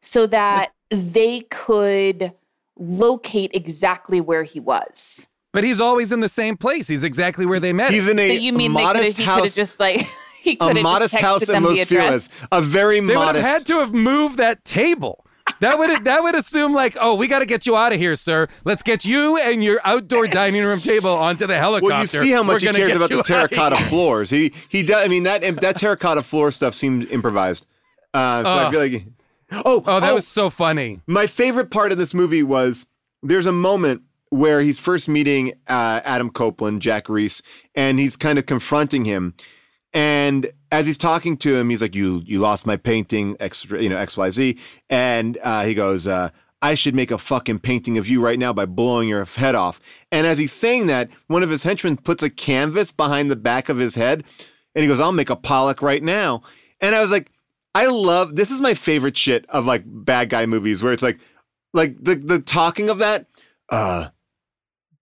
[0.00, 2.34] so that they could
[2.78, 5.28] locate exactly where he was.
[5.52, 6.86] But he's always in the same place.
[6.86, 7.92] He's exactly where they met.
[7.92, 8.18] He's him.
[8.18, 9.54] in a so you mean they could modest he could have house.
[9.54, 10.06] just like
[10.40, 12.28] he a have modest just house texted in Los address.
[12.28, 12.48] Feliz.
[12.52, 15.26] A very They would have had to have moved that table.
[15.58, 18.14] That would that would assume like, oh, we got to get you out of here,
[18.14, 18.46] sir.
[18.64, 21.92] Let's get you and your outdoor dining room table onto the helicopter.
[21.92, 24.30] well, you see how We're much he cares about the terracotta floors.
[24.30, 25.04] He he does.
[25.04, 27.66] I mean that that terracotta floor stuff seemed improvised.
[28.14, 29.04] Uh, so I feel like.
[29.52, 31.00] Oh, Oh, that was so funny.
[31.08, 32.86] My favorite part of this movie was
[33.20, 37.42] there's a moment where he's first meeting uh, Adam Copeland, Jack Reese,
[37.74, 39.34] and he's kind of confronting him.
[39.92, 43.88] And as he's talking to him, he's like, "You you lost my painting, X, you
[43.88, 44.58] know X Y Z,"
[44.88, 46.30] and uh, he goes, uh,
[46.62, 49.80] "I should make a fucking painting of you right now by blowing your head off."
[50.12, 53.68] And as he's saying that, one of his henchmen puts a canvas behind the back
[53.68, 54.24] of his head,
[54.74, 56.42] and he goes, "I'll make a Pollock right now."
[56.80, 57.30] And I was like,
[57.74, 61.20] I love this is my favorite shit of like bad guy movies where it's like
[61.72, 63.26] like the the talking of that
[63.70, 64.08] uh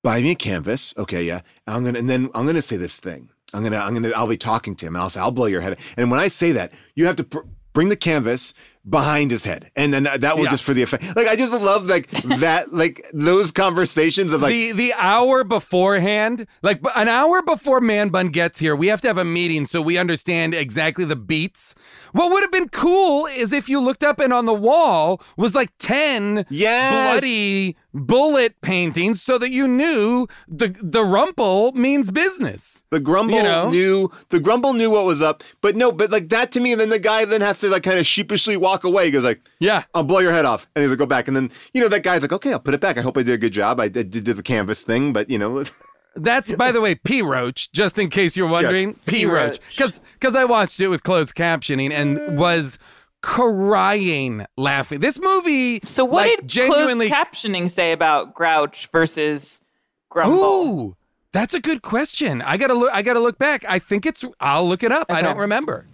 [0.09, 3.29] buy me a canvas okay yeah i'm gonna and then i'm gonna say this thing
[3.53, 5.61] i'm gonna i'm gonna i'll be talking to him and i'll say i'll blow your
[5.61, 8.55] head and when i say that you have to pr- bring the canvas
[8.89, 10.51] behind his head, and then that was Yeah.
[10.51, 11.05] just for the effect.
[11.15, 16.47] Like I just love like that, like those conversations of like the the hour beforehand,
[16.63, 19.83] like an hour before Man Bun gets here, we have to have a meeting so
[19.83, 21.75] we understand exactly the beats.
[22.13, 25.55] What would have been cool is if you looked up and on the wall was
[25.55, 27.13] like ten Yes.
[27.21, 32.85] bloody bullet paintings, so that you knew the the rumple means business.
[32.91, 33.71] The grumble You know?
[33.71, 36.81] knew the grumble knew what was up, but no, but like that to me, and
[36.81, 39.07] then the guy then has to like kind of sheepishly walk away.
[39.07, 41.37] He goes like, "Yeah, I'll blow your head off," and he's like, "Go back." And
[41.37, 42.99] then you know that guy's like, "Okay, I'll put it back.
[42.99, 43.81] I hope I did a good job.
[43.81, 45.65] I did, did the canvas thing, but you know."
[46.23, 48.95] That's by the way, P Roach, just in case you're wondering.
[49.07, 49.61] P Roach.
[49.71, 52.79] Because because I watched it with closed captioning and was
[53.21, 55.01] crying laughing.
[55.01, 59.61] This movie So what like, did genuinely closed captioning say about Grouch versus
[60.09, 60.37] Grumble?
[60.37, 60.97] Ooh,
[61.33, 62.43] that's a good question.
[62.43, 63.65] I gotta look I gotta look back.
[63.69, 65.11] I think it's I'll look it up.
[65.11, 65.87] I don't remember.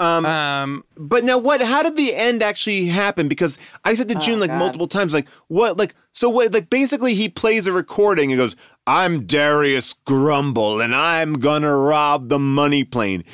[0.00, 1.60] Um, um, but now what?
[1.60, 3.28] How did the end actually happen?
[3.28, 5.76] Because I said to Oh, June like multiple times, like what?
[5.76, 6.52] Like so what?
[6.52, 12.30] Like basically, he plays a recording and goes, "I'm Darius Grumble, and I'm gonna rob
[12.30, 13.24] the money plane."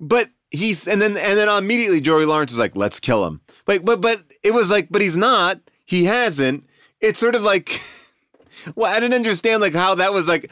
[0.00, 3.84] But he's and then and then immediately Joey Lawrence is like, "Let's kill him." Like,
[3.84, 5.60] but but it was like, but he's not.
[5.84, 6.64] He hasn't.
[7.02, 7.82] It's sort of like,
[8.74, 10.50] well, I didn't understand like how that was like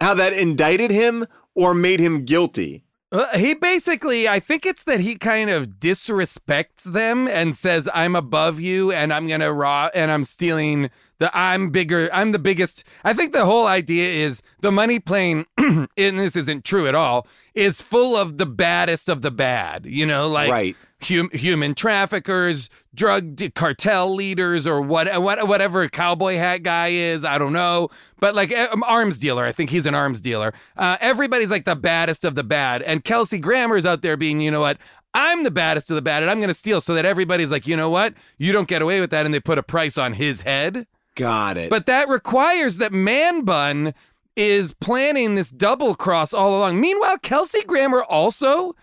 [0.00, 2.84] how that indicted him or made him guilty.
[3.12, 8.14] Uh, he basically, I think it's that he kind of disrespects them and says, "I'm
[8.14, 11.36] above you, and I'm gonna rob, and I'm stealing the.
[11.36, 12.08] I'm bigger.
[12.12, 16.64] I'm the biggest." I think the whole idea is the money plane, and this isn't
[16.64, 19.86] true at all, is full of the baddest of the bad.
[19.86, 20.76] You know, like Right.
[21.02, 27.24] hum, human traffickers, drug cartel leaders, or what, what, whatever cowboy hat guy is.
[27.24, 27.88] I don't know,
[28.18, 29.44] but like um, arms dealer.
[29.44, 30.52] I think he's an arms dealer.
[30.76, 34.50] Uh, everybody's like the baddest of the bad, and Kelsey Grammer's out there being, you
[34.50, 34.78] know what?
[35.12, 37.66] I'm the baddest of the bad, and I'm going to steal so that everybody's like,
[37.66, 38.14] you know what?
[38.38, 40.86] You don't get away with that, and they put a price on his head.
[41.16, 41.68] Got it.
[41.68, 43.92] But that requires that Man Bun
[44.36, 46.80] is planning this double cross all along.
[46.80, 48.76] Meanwhile, Kelsey Grammer also,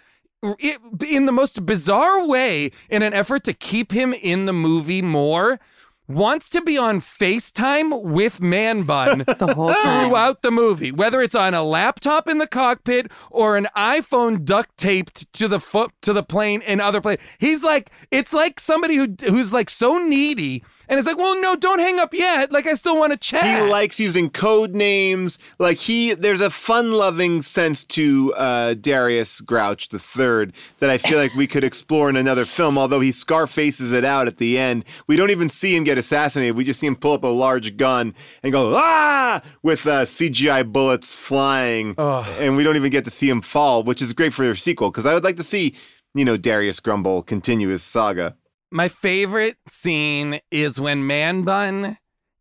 [0.43, 5.01] it, in the most bizarre way, in an effort to keep him in the movie
[5.01, 5.59] more,
[6.07, 10.07] wants to be on FaceTime with Man Bun The whole time.
[10.07, 14.75] throughout the movie, whether it's on a laptop in the cockpit or an iPhone duct
[14.77, 17.17] taped to the foot to the plane and other plane.
[17.39, 21.55] He's like, it's like somebody who who's like so needy and it's like, well, no,
[21.55, 22.51] don't hang up yet.
[22.51, 23.45] Like I still want to chat.
[23.45, 25.39] He likes using code names.
[25.59, 31.17] Like he, there's a fun-loving sense to uh, Darius Grouch the Third that I feel
[31.17, 32.77] like we could explore in another film.
[32.77, 36.55] Although he scarfaces it out at the end, we don't even see him get assassinated.
[36.55, 40.71] We just see him pull up a large gun and go ah with uh, CGI
[40.71, 44.43] bullets flying, and we don't even get to see him fall, which is great for
[44.43, 45.75] your sequel because I would like to see
[46.13, 48.35] you know Darius Grumble continue his saga.
[48.72, 51.97] My favorite scene is when Man Bun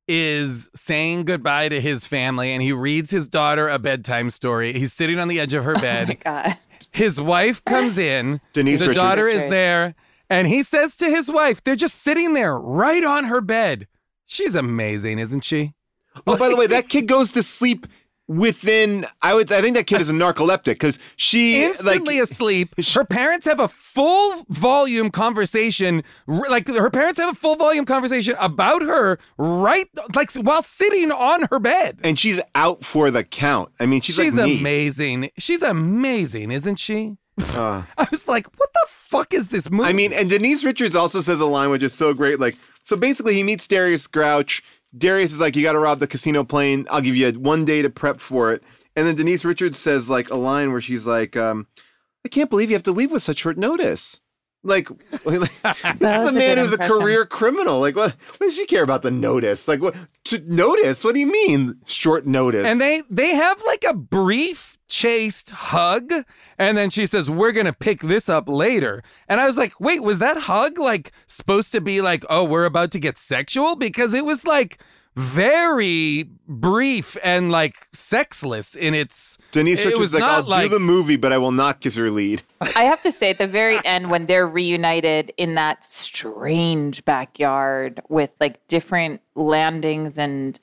[0.09, 4.73] is saying goodbye to his family and he reads his daughter a bedtime story.
[4.73, 6.05] He's sitting on the edge of her bed.
[6.05, 6.15] Oh my
[6.47, 6.59] God.
[6.93, 8.41] His wife comes in.
[8.53, 9.03] Denise the Richards.
[9.03, 9.95] daughter is there,
[10.29, 13.87] and he says to his wife, they're just sitting there right on her bed.
[14.27, 15.75] She's amazing, isn't she?
[16.27, 17.87] Oh, by the way, that kid goes to sleep
[18.29, 19.07] within.
[19.23, 19.51] I would.
[19.53, 22.69] I think that kid is a narcoleptic because she Instantly like asleep.
[22.95, 26.03] Her parents have a full volume conversation.
[26.27, 31.47] Like her parents have a full volume conversation about her right, like while sitting on
[31.51, 31.99] her bed.
[32.03, 33.71] and she's out for the count.
[33.81, 35.31] I mean, she's, She's, like amazing.
[35.39, 37.17] She's amazing, isn't she?
[37.39, 39.89] Uh, I was like, what the fuck is this movie?
[39.89, 42.41] I mean, and Denise Richards also says a line which is so great.
[42.41, 44.63] Like, so basically, he meets Darius Grouch.
[44.97, 46.87] Darius is like, "You got to rob the casino plane.
[46.91, 48.63] I'll give you one day to prep for it."
[48.95, 51.67] And then Denise Richards says like a line where she's like, um,
[52.25, 54.21] "I can't believe you have to leave with such short notice."
[54.63, 54.89] Like,
[55.25, 55.41] like
[55.99, 57.81] this is a a man good who's a career criminal.
[57.81, 58.17] Like, what?
[58.39, 59.69] What does she care about the notice?
[59.69, 59.95] Like, what?
[60.25, 61.05] To notice?
[61.05, 62.67] What do you mean short notice?
[62.67, 66.13] And they they have like a brief chaste hug
[66.59, 69.03] and then she says we're going to pick this up later.
[69.29, 72.65] And I was like, "Wait, was that hug like supposed to be like, oh, we're
[72.65, 74.79] about to get sexual because it was like
[75.17, 80.65] very brief and like sexless in its Denise it Richards was like, not "I'll like
[80.65, 83.39] do the movie, but I will not kiss her lead." I have to say, at
[83.39, 90.61] the very end, when they're reunited in that strange backyard with like different landings and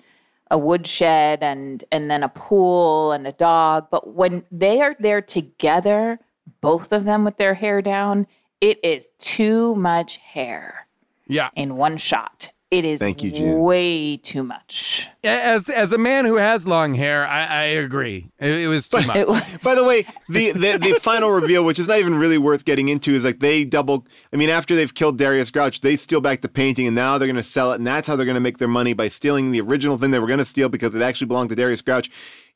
[0.52, 5.22] a woodshed and and then a pool and a dog, but when they are there
[5.22, 6.20] together,
[6.62, 8.28] both of them with their hair down,
[8.62, 10.88] it is too much hair
[11.28, 11.50] yeah.
[11.56, 12.50] in one shot.
[12.74, 13.60] It is Thank you, June.
[13.60, 15.08] way too much.
[15.24, 18.32] As as a man who has long hair, I, I agree.
[18.40, 19.16] It, it was too much.
[19.16, 19.44] It was.
[19.64, 22.90] By the way, the, the the final reveal, which is not even really worth getting
[22.90, 24.08] into, is like they double.
[24.34, 27.28] I mean, after they've killed Darius Grouch, they steal back the painting, and now they're
[27.28, 29.52] going to sell it, and that's how they're going to make their money by stealing
[29.52, 32.10] the original thing they were going to steal because it actually belonged to Darius Grouch.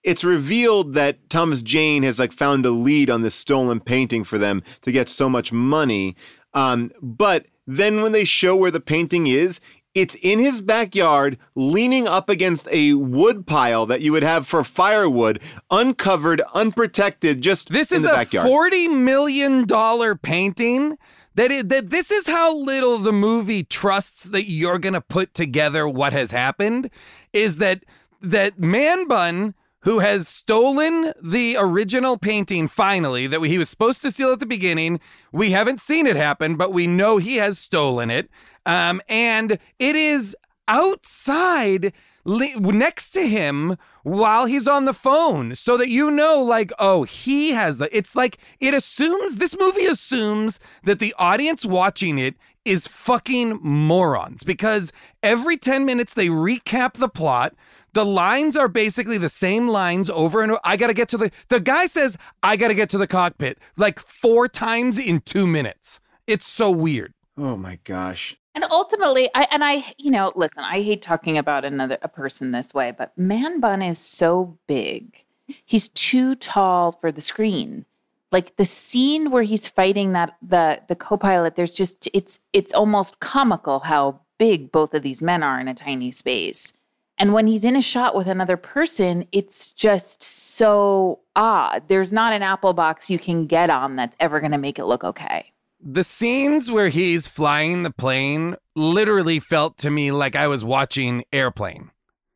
[0.04, 4.40] It's revealed that Thomas Jane has like found a lead on this stolen painting for
[4.40, 6.16] them to get so much money.
[6.56, 9.60] Um, but then when they show where the painting is,
[9.98, 14.64] it's in his backyard, leaning up against a wood pile that you would have for
[14.64, 15.42] firewood,
[15.72, 18.48] uncovered, unprotected, just This in is a backyard.
[18.48, 21.00] forty million dollar painting.
[21.34, 25.88] That is, that this is how little the movie trusts that you're gonna put together
[25.88, 26.92] what has happened.
[27.34, 27.84] Is that
[28.22, 34.12] that Man Bun who has stolen the original painting finally that he was supposed to
[34.12, 35.00] steal at the beginning.
[35.32, 38.30] We haven't seen it happen, but we know he has stolen it.
[38.68, 40.36] Um, and it is
[40.68, 41.94] outside
[42.26, 47.52] next to him while he's on the phone so that you know like oh he
[47.52, 52.36] has the it's like it assumes this movie assumes that the audience watching it
[52.66, 54.92] is fucking morons because
[55.24, 57.56] every 10 minutes they recap the plot
[57.94, 60.62] the lines are basically the same lines over and over.
[60.64, 63.08] I got to get to the the guy says I got to get to the
[63.08, 66.00] cockpit like four times in 2 minutes.
[66.28, 67.14] It's so weird.
[67.38, 68.36] Oh my gosh.
[68.58, 72.54] And ultimately, I and I, you know, listen, I hate talking about another a person
[72.54, 75.24] this way, but Man Bun is so big.
[75.66, 77.86] He's too tall for the screen.
[78.32, 83.20] Like the scene where he's fighting that the the co-pilot, there's just it's it's almost
[83.20, 86.74] comical how big both of these men are in a tiny space.
[87.20, 91.84] And when he's in a shot with another person, it's just so odd.
[91.90, 94.86] There's not an apple box you can get on that's ever going to make it
[94.86, 95.54] look okay.
[95.80, 101.24] The scenes where he's flying the plane literally felt to me like I was watching
[101.32, 101.92] Airplane.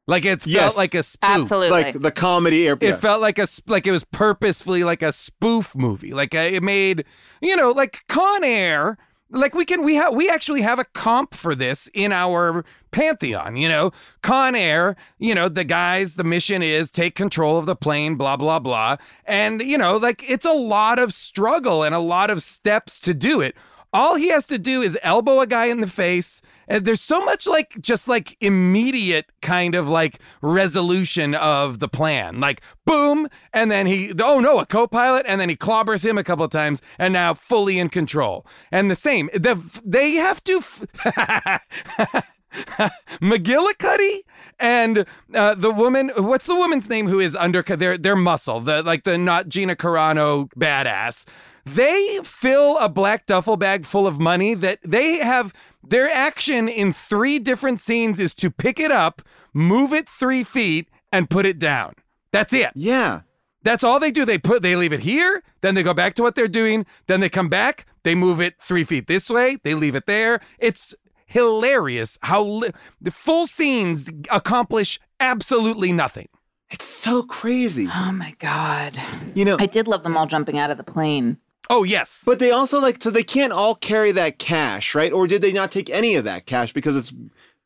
[0.08, 0.78] Like it felt Yes.
[0.78, 1.20] like a spoof.
[1.30, 1.70] Absolutely.
[1.70, 2.78] Like the comedy air.
[2.82, 6.14] It felt like a like it was purposefully like a spoof movie.
[6.14, 7.06] Like uh, it made
[7.42, 8.98] you know like Con Air.
[9.32, 13.56] Like we can we have we actually have a comp for this in our pantheon.
[13.56, 13.92] You know,
[14.22, 14.96] Con Air.
[15.20, 16.16] You know the guys.
[16.16, 18.16] The mission is take control of the plane.
[18.16, 18.98] Blah blah blah.
[19.26, 23.14] And you know like it's a lot of struggle and a lot of steps to
[23.14, 23.56] do it.
[23.94, 26.42] All he has to do is elbow a guy in the face.
[26.72, 32.40] And there's so much like just like immediate kind of like resolution of the plan.
[32.40, 36.24] Like boom, and then he oh no, a co-pilot, and then he clobbers him a
[36.24, 38.48] couple of times, and now fully in control.
[38.72, 40.60] And the same, the they have to.
[40.60, 42.24] F-
[43.22, 44.22] McGillicuddy
[44.60, 48.82] and uh, the woman, what's the woman's name who is under their their muscle, the
[48.82, 51.26] like the not Gina Carano badass.
[51.66, 56.94] They fill a black duffel bag full of money that they have their action in
[56.94, 59.22] three different scenes is to pick it up,
[59.54, 61.94] move it three feet, and put it down.
[62.32, 62.72] That's it.
[62.76, 63.22] Yeah.
[63.64, 64.26] That's all they do.
[64.26, 67.20] They put they leave it here, then they go back to what they're doing, then
[67.20, 70.40] they come back, they move it three feet this way, they leave it there.
[70.58, 70.96] It's
[71.28, 76.28] hilarious how li- the full scenes accomplish absolutely nothing.
[76.72, 77.88] It's so crazy.
[77.94, 79.00] Oh my god.
[79.36, 81.38] You know, I did love them all jumping out of the plane.
[81.70, 85.12] Oh yes, but they also like so they can't all carry that cash, right?
[85.14, 87.14] Or did they not take any of that cash because it's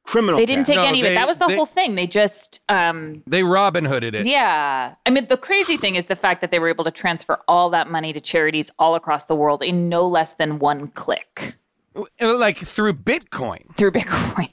[0.03, 0.37] criminal?
[0.37, 0.75] They didn't cash?
[0.75, 1.15] take any of it.
[1.15, 1.95] That was the they- whole thing.
[1.95, 4.27] They just um They Robin Hooded it.
[4.27, 4.93] yeah.
[5.05, 7.69] I mean the crazy thing is the fact that they were able to transfer all
[7.71, 11.55] that money to charities all across the world in no less than one click
[12.21, 13.75] Like through Bitcoin.
[13.77, 14.49] through Bitcoin.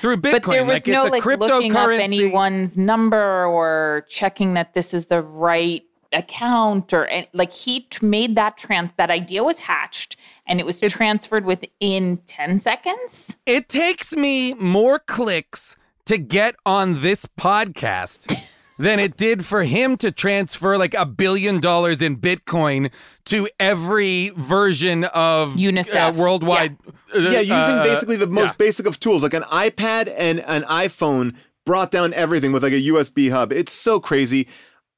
[0.00, 0.32] Through Bitcoin.
[0.32, 2.00] But there was like no like looking up cryptocurrency.
[2.00, 8.04] anyone's number or checking that this is the right account or an- like he t-
[8.06, 10.16] made that trans that idea was hatched
[10.46, 13.36] and it was transferred within 10 seconds.
[13.46, 15.76] It takes me more clicks
[16.06, 18.40] to get on this podcast
[18.78, 22.90] than it did for him to transfer like a billion dollars in Bitcoin
[23.24, 26.10] to every version of UNICEF.
[26.10, 26.76] uh, worldwide.
[27.14, 28.56] uh, Yeah, using uh, basically the most yeah.
[28.58, 31.34] basic of tools, like an iPad and an iPhone
[31.64, 33.52] brought down everything with like a USB hub.
[33.52, 34.46] It's so crazy.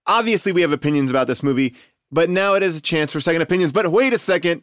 [0.09, 1.75] Obviously, we have opinions about this movie,
[2.11, 3.73] but now it is a chance for second opinions.
[3.73, 4.63] But wait a second.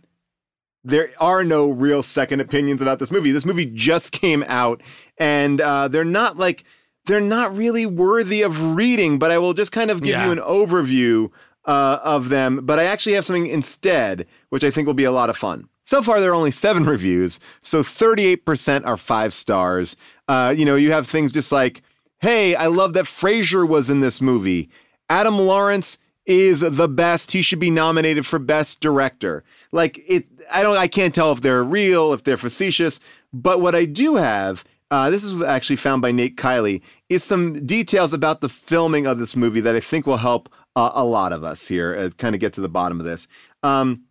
[0.84, 3.32] There are no real second opinions about this movie.
[3.32, 4.82] This movie just came out,
[5.18, 6.64] and uh, they're not like
[7.06, 9.18] they're not really worthy of reading.
[9.20, 10.26] But I will just kind of give Yeah.
[10.26, 11.32] you an overview
[11.66, 12.62] uh, of them.
[12.66, 15.68] But I actually have something instead, which I think will be a lot of fun.
[15.86, 19.96] So far, there are only seven reviews, so 38% are five stars.
[20.28, 21.84] Uh, you know, you have things just like,
[22.22, 24.70] hey, I love that Frasier was in this movie.
[25.10, 27.32] Adam Lawrence is the best.
[27.32, 29.44] He should be nominated for Best Director.
[29.72, 33.00] Like, it, I don't, I can't tell if they're real, if they're facetious,
[33.32, 37.66] but what I do have uh, this is actually found by Nate Kiley, is some
[37.66, 41.34] details about the filming of this movie that I think will help uh, a lot
[41.34, 43.28] of us here uh, kind of get to the bottom of this.
[43.64, 44.04] Um,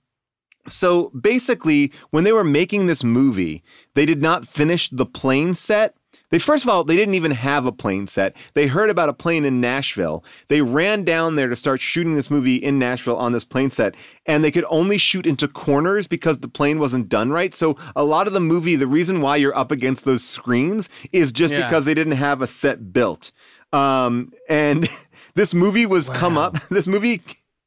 [0.67, 3.63] so basically, when they were making this movie,
[3.95, 5.95] they did not finish the plane set.
[6.35, 8.35] They first of all, they didn't even have a plane set.
[8.55, 10.25] They heard about a plane in Nashville.
[10.49, 13.95] They ran down there to start shooting this movie in Nashville on this plane set,
[14.27, 17.55] and they could only shoot into corners because the plane wasn't done right.
[17.55, 21.31] So a lot of the movie, the reason why you're up against those screens is
[21.31, 21.69] just Yeah.
[21.69, 23.31] because they didn't have a set built.
[23.73, 24.89] Um, and
[25.37, 26.57] this movie was come up.
[26.69, 27.23] This movie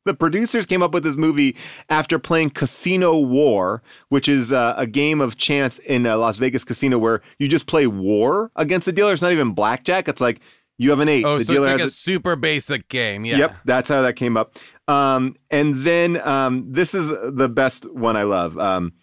[0.07, 1.55] the producers came up with this movie
[1.89, 6.63] after playing Casino War, which is uh, a game of chance in a Las Vegas
[6.63, 9.13] casino where you just play war against the dealer.
[9.13, 10.07] It's not even blackjack.
[10.07, 10.39] It's like
[10.77, 11.25] you have an eight.
[11.25, 13.25] Oh, the so dealer it's like has a super basic game.
[13.25, 13.37] Yeah.
[13.37, 14.57] Yep, that's how that came up.
[14.87, 18.57] Um, and then um, this is the best one I love.
[18.57, 18.93] Um,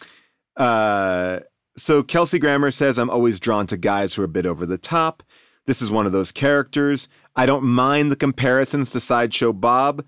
[0.57, 1.41] uh,
[1.77, 4.79] so Kelsey Grammer says, I'm always drawn to guys who are a bit over the
[4.79, 5.23] top.
[5.67, 7.09] This is one of those characters.
[7.37, 10.05] I don't mind the comparisons to Sideshow Bob.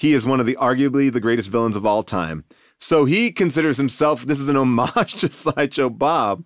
[0.00, 2.44] He is one of the arguably the greatest villains of all time.
[2.78, 6.42] So he considers himself, this is an homage to Sideshow Bob.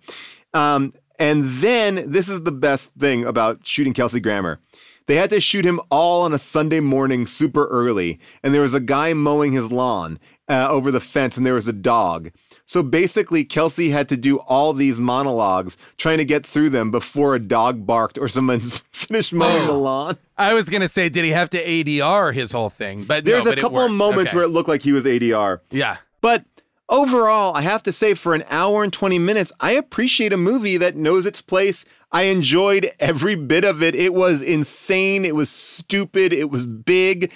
[0.53, 4.59] Um, and then this is the best thing about shooting Kelsey Grammer.
[5.07, 8.73] They had to shoot him all on a Sunday morning super early, and there was
[8.73, 12.31] a guy mowing his lawn uh, over the fence, and there was a dog.
[12.65, 17.35] So basically, Kelsey had to do all these monologues trying to get through them before
[17.35, 18.59] a dog barked or someone
[18.91, 20.17] finished mowing the lawn.
[20.37, 23.03] I was gonna say, did he have to ADR his whole thing?
[23.05, 24.35] But There's but a it couple of moments Okay.
[24.37, 25.59] where it looked like he was ADR.
[25.71, 25.97] Yeah.
[26.21, 26.43] But
[26.89, 30.77] overall, I have to say, for an hour and 20 minutes, I appreciate a movie
[30.77, 31.85] that knows its place.
[32.11, 33.95] I enjoyed every bit of it.
[33.95, 35.25] It was insane.
[35.25, 36.33] It was stupid.
[36.33, 37.31] It was big.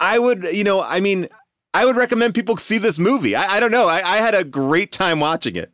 [0.00, 1.28] I would, you know, I mean,
[1.74, 3.34] I would recommend people see this movie.
[3.34, 3.88] I, I don't know.
[3.88, 5.72] I, I had a great time watching it.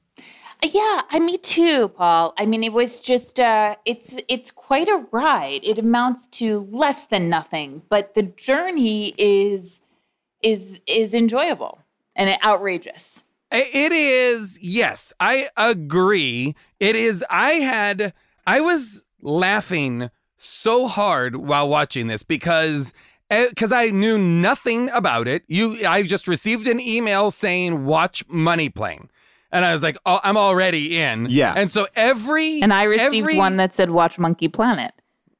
[0.63, 2.35] Yeah, I me too, Paul.
[2.39, 5.61] I mean, it was just uh it's it's quite a ride.
[5.63, 9.83] It amounts to less than nothing, but the journey is
[10.43, 11.83] is is enjoyable
[12.17, 13.25] and outrageous.
[13.53, 16.55] It is, yes, I agree.
[16.79, 18.13] It is, I had,
[18.47, 22.95] I was laughing so hard while watching this because.
[23.31, 25.45] Eh, because I knew nothing about it.
[25.47, 29.09] You, I just received an email saying "Watch Money Plane,"
[29.53, 31.55] and I was like, "Oh, I'm already in." Yeah.
[31.57, 34.93] And so every And I received every- one that said watch Monkey Planet.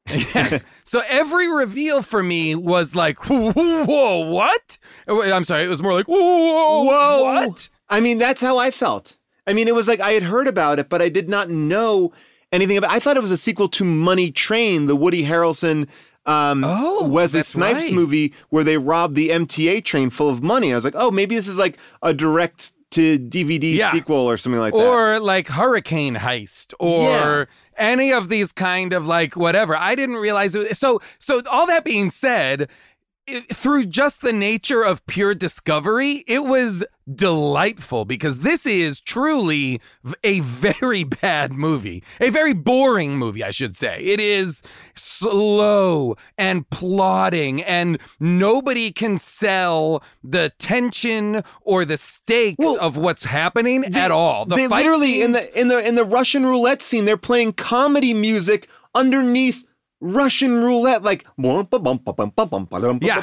[0.85, 4.77] So every reveal for me was like, whoa, whoa, what?
[5.07, 7.23] Eh, I'm sorry, it was more like, whoa, whoa, Whoa.
[7.47, 7.69] what?
[7.89, 9.17] I mean, that's how I felt.
[9.47, 12.13] I mean, it was like I had heard about it, but I did not know
[12.51, 12.95] anything about It.
[12.97, 15.87] I thought it was a sequel to Money Train, the Woody Harrelson
[16.27, 17.93] um Oh, Wesley Snipes right.
[17.93, 20.73] movie where they robbed the MTA train full of money.
[20.73, 23.93] I was like, "Oh, maybe this is like a direct to DVD Yeah.
[23.93, 27.45] sequel or something like that." Or like Hurricane Heist or Yeah.
[27.79, 29.77] any of these kind of like whatever.
[29.77, 30.77] I didn't realize it.
[30.77, 32.69] So, so all that being said,
[33.33, 39.81] it, through just the nature of pure discovery, it was delightful because this is truly
[40.23, 44.01] a very bad movie, a very boring movie, I should say.
[44.03, 44.63] It is
[44.95, 53.25] slow and plodding, and nobody can sell the tension or the stakes Well, of what's
[53.25, 54.47] happening at all.
[54.47, 57.55] The they fight literally in the in the in the Russian roulette scene, they're playing
[57.55, 59.65] comedy music underneath
[60.01, 61.27] Russian roulette, like
[63.03, 63.17] Yeah.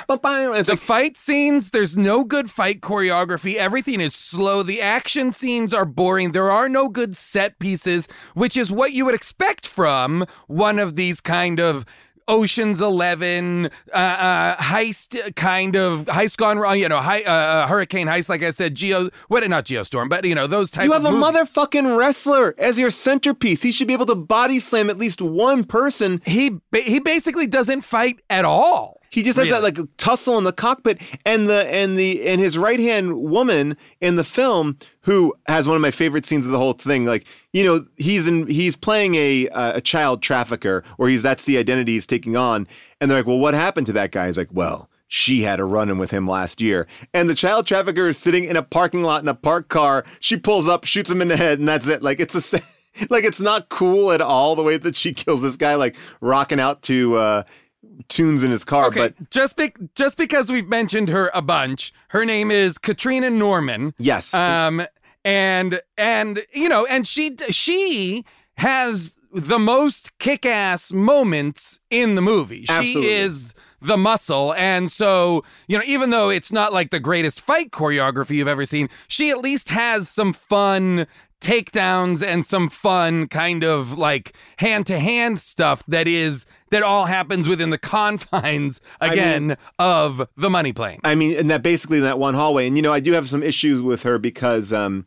[0.60, 3.56] It's the like fight scenes, there's no good fight choreography.
[3.56, 4.62] Everything is slow.
[4.62, 6.34] The action scenes are boring.
[6.34, 10.96] There are no good set pieces, which is what you would expect from one of
[10.96, 11.84] these kind of
[12.28, 16.78] Ocean's Eleven uh, uh, heist kind of heist gone wrong.
[16.78, 18.30] You know, hi, uh, hurricane heist.
[18.30, 19.48] Like I said, Geo, what?
[19.48, 20.82] Not Geostorm, but you know those type.
[20.84, 21.54] Of You have a movies.
[21.54, 23.62] motherfucking wrestler as your centerpiece.
[23.62, 26.22] He should be able to body slam at least one person.
[26.26, 28.97] He ba- he basically doesn't fight at all.
[29.10, 32.58] He just has that like tussle in the cockpit, and the and the and his
[32.58, 36.58] right hand woman in the film who has one of my favorite scenes of the
[36.58, 37.06] whole thing.
[37.06, 41.46] Like you know he's in he's playing a uh, a child trafficker, or he's that's
[41.46, 42.68] the identity he's taking on,
[43.00, 44.28] and they're like, well, what happened to that guy?
[44.28, 44.90] He's like, well.
[45.10, 46.86] She had a run in with him last year.
[47.14, 50.04] And the child trafficker is sitting in a parking lot in a parked car.
[50.20, 52.04] She pulls up, shoots him in the head, and that's it.
[52.04, 52.62] Like it's a
[53.10, 56.60] like it's not cool at all the way that she kills this guy, like rocking
[56.60, 57.44] out to uh
[58.10, 58.88] tunes in his car.
[58.88, 63.30] Okay, But just be- just because we've mentioned her a bunch, her name is Katrina
[63.30, 63.94] Norman.
[63.98, 64.86] yes, Um,
[65.26, 68.24] and and you know, and she she
[68.58, 72.66] has the most kick-ass moments in the movie.
[72.70, 73.02] Absolutely.
[73.02, 77.42] She is the muscle, and so you know, even though it's not like the greatest
[77.42, 81.08] fight choreography you've ever seen, she at least has some fun
[81.42, 87.06] takedowns and some fun kind of like hand to hand stuff that is that all
[87.06, 91.00] happens within the confines again mean- of the money plane.
[91.04, 92.68] I mean, and that basically in that one hallway.
[92.68, 95.06] And you know, I do have some issues with her because um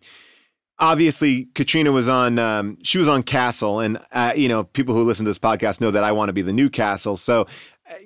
[0.79, 5.05] obviously Katrina was on um she was on Castle and uh, you know, people who
[5.05, 7.17] listen to this podcast know that I want to be the new Castle.
[7.17, 7.47] So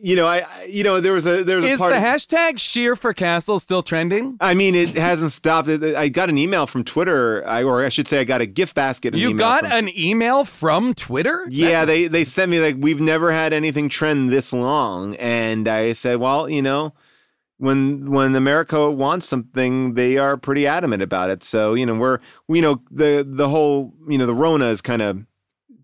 [0.01, 1.99] you know, I I- you know, there was a there was a Is part the
[1.99, 4.37] of- hashtag Scheer for castle still trending?
[4.41, 5.69] I mean, it hasn't stopped.
[5.69, 8.75] I got an email from Twitter, I, or I should say, I got a gift
[8.75, 9.15] basket.
[9.15, 11.47] You got from- an email from Twitter?
[11.49, 15.93] Yeah, they they sent me like we've never had anything trend this long, and I
[15.93, 16.93] said, well, you know,
[17.59, 21.45] when when America wants something, they are pretty adamant about it.
[21.45, 25.03] So you know, we're you know the the whole you know the Rona is kind
[25.03, 25.25] of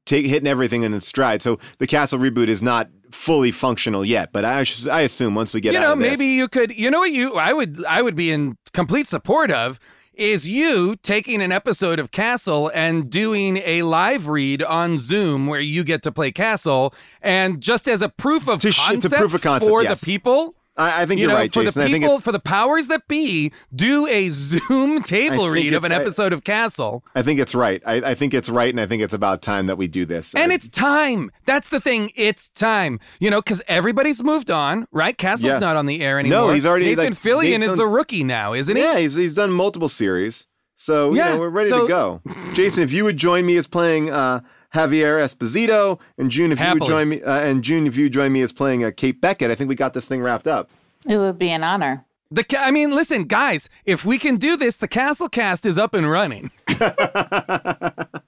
[0.07, 1.43] take hitting everything in its stride.
[1.43, 5.61] So the Castle reboot is not fully functional yet, but I I assume once we
[5.61, 6.77] get you out know, this, maybe you could.
[6.77, 7.35] You know what you?
[7.35, 7.85] I would.
[7.85, 9.79] I would be in complete support of
[10.15, 15.61] is you taking an episode of Castle and doing a live read on Zoom where
[15.61, 19.15] you get to play Castle, and just as a proof of To sh- to concept,
[19.15, 20.01] proof of concept, for yes.
[20.01, 20.55] the people.
[20.77, 21.81] I, I think you you're know, right, for Jason.
[21.81, 25.85] the I think people, for the powers that be, do a Zoom table read of
[25.85, 27.05] an it's- I- episode of Castle.
[27.15, 27.83] I think it's right.
[27.85, 30.35] I, I think it's right, and I think it's about time that we do this.
[30.35, 31.31] And it's time.
[31.45, 32.13] That's the thing.
[32.15, 33.01] It's time.
[33.19, 35.17] You know, because everybody's moved on, right?
[35.19, 35.59] Castle's Yeah.
[35.59, 36.49] not on the air anymore.
[36.49, 38.83] No, he's already, Nathan like, Fillion is the rookie now, isn't he?
[38.83, 40.47] Yeah, he's he's done multiple series.
[40.77, 42.23] So Yeah, you know, we're ready so- to go.
[42.55, 44.41] Jason, if you would join me as playing uh,
[44.75, 48.13] Javier Esposito, and June, if you would join me, uh, and June, if you would
[48.13, 50.71] join me as playing uh, Kate Beckett, I think we got this thing wrapped up.
[51.07, 52.05] It would be an honor.
[52.31, 55.77] The ca- I mean, listen, guys, if we can do this, the Castle Cast is
[55.79, 56.51] up and running.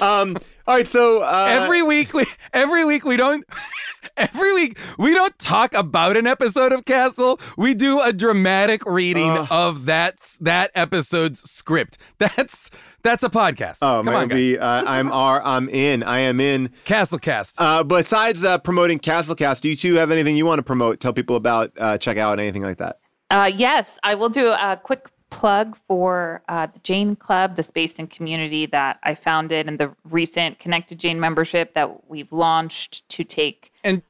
[0.00, 0.36] Um,
[0.66, 3.44] all right, so uh, every week we every week we don't
[4.16, 7.38] every week we don't talk about an episode of Castle.
[7.56, 9.48] We do a dramatic reading Ugh.
[9.50, 11.98] of that that episode's script.
[12.18, 12.70] That's
[13.02, 13.78] that's a podcast.
[13.82, 14.36] Oh, Come man, on, guys.
[14.36, 15.42] be, uh, I'm R.
[15.42, 16.02] I'm in.
[16.02, 16.70] I am in.
[16.84, 17.54] Castlecast.
[17.58, 21.00] Uh, besides uh, promoting Castlecast, do you two have anything you want to promote?
[21.00, 22.98] Tell people about, uh, check out, anything like that?
[23.30, 27.98] Uh, yes, I will do a quick plug for uh, the Jane Club, the space
[27.98, 33.24] and community that I founded, and the recent Connected Jane membership that we've launched to
[33.24, 33.67] take.
[33.84, 34.02] And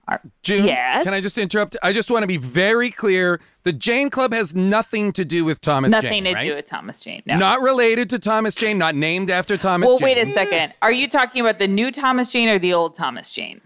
[0.43, 1.77] June, yes, can I just interrupt?
[1.83, 3.39] I just want to be very clear.
[3.65, 6.49] The Jane Club has nothing to do with Thomas nothing Jane, to right?
[6.49, 7.23] do with Thomas Jane?
[7.27, 7.37] No.
[7.37, 10.05] Not related to Thomas Jane, not named after Thomas well, Jane.
[10.05, 10.73] wait a second.
[10.81, 13.61] Are you talking about the new Thomas Jane or the old Thomas Jane?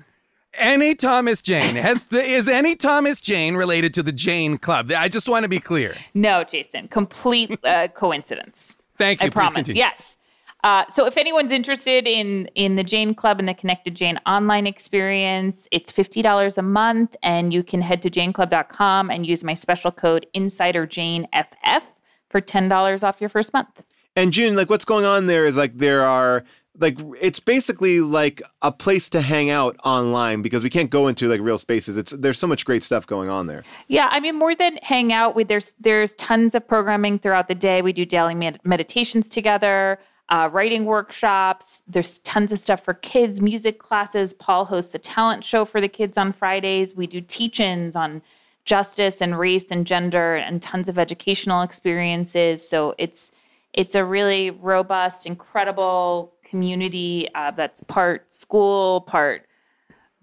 [0.54, 4.90] Any Thomas Jane has the, is any Thomas Jane related to the Jane Club?
[4.96, 5.94] I just want to be clear.
[6.14, 6.88] No, Jason.
[6.88, 8.76] Complete uh, coincidence.
[8.98, 9.28] Thank you.
[9.28, 9.54] I promise.
[9.54, 9.78] continue.
[9.78, 10.18] Yes.
[10.64, 14.66] Uh, so if anyone's interested in in the Jane Club and the Connected Jane online
[14.66, 19.54] experience, it's fifty dollars a month, and you can head to janeclub.com and use my
[19.54, 21.82] special code InsiderJaneFF
[22.30, 23.82] for ten dollars off your first month.
[24.14, 26.44] And June, like what's going on there is like there are
[26.78, 31.28] like it's basically like a place to hang out online because we can't go into
[31.28, 31.96] like real spaces.
[31.96, 33.62] It's there's so much great stuff going on there.
[33.88, 37.54] Yeah, I mean, more than hang out, we, there's there's tons of programming throughout the
[37.54, 37.82] day.
[37.82, 39.98] We do daily med- meditations together,
[40.32, 41.82] uh, writing workshops.
[41.86, 44.32] There's tons of stuff for kids, music classes.
[44.32, 46.96] Paul hosts a talent show for the kids on Fridays.
[46.96, 48.22] We do teach-ins on
[48.64, 52.66] justice and race and gender, and tons of educational experiences.
[52.66, 53.30] So it's
[53.74, 59.46] it's a really robust, incredible community uh, that's part school, part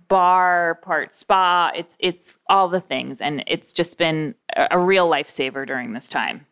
[0.07, 1.71] bar, part spa.
[1.75, 6.07] It's it's all the things, and it's just been a, a real lifesaver during this
[6.07, 6.47] time.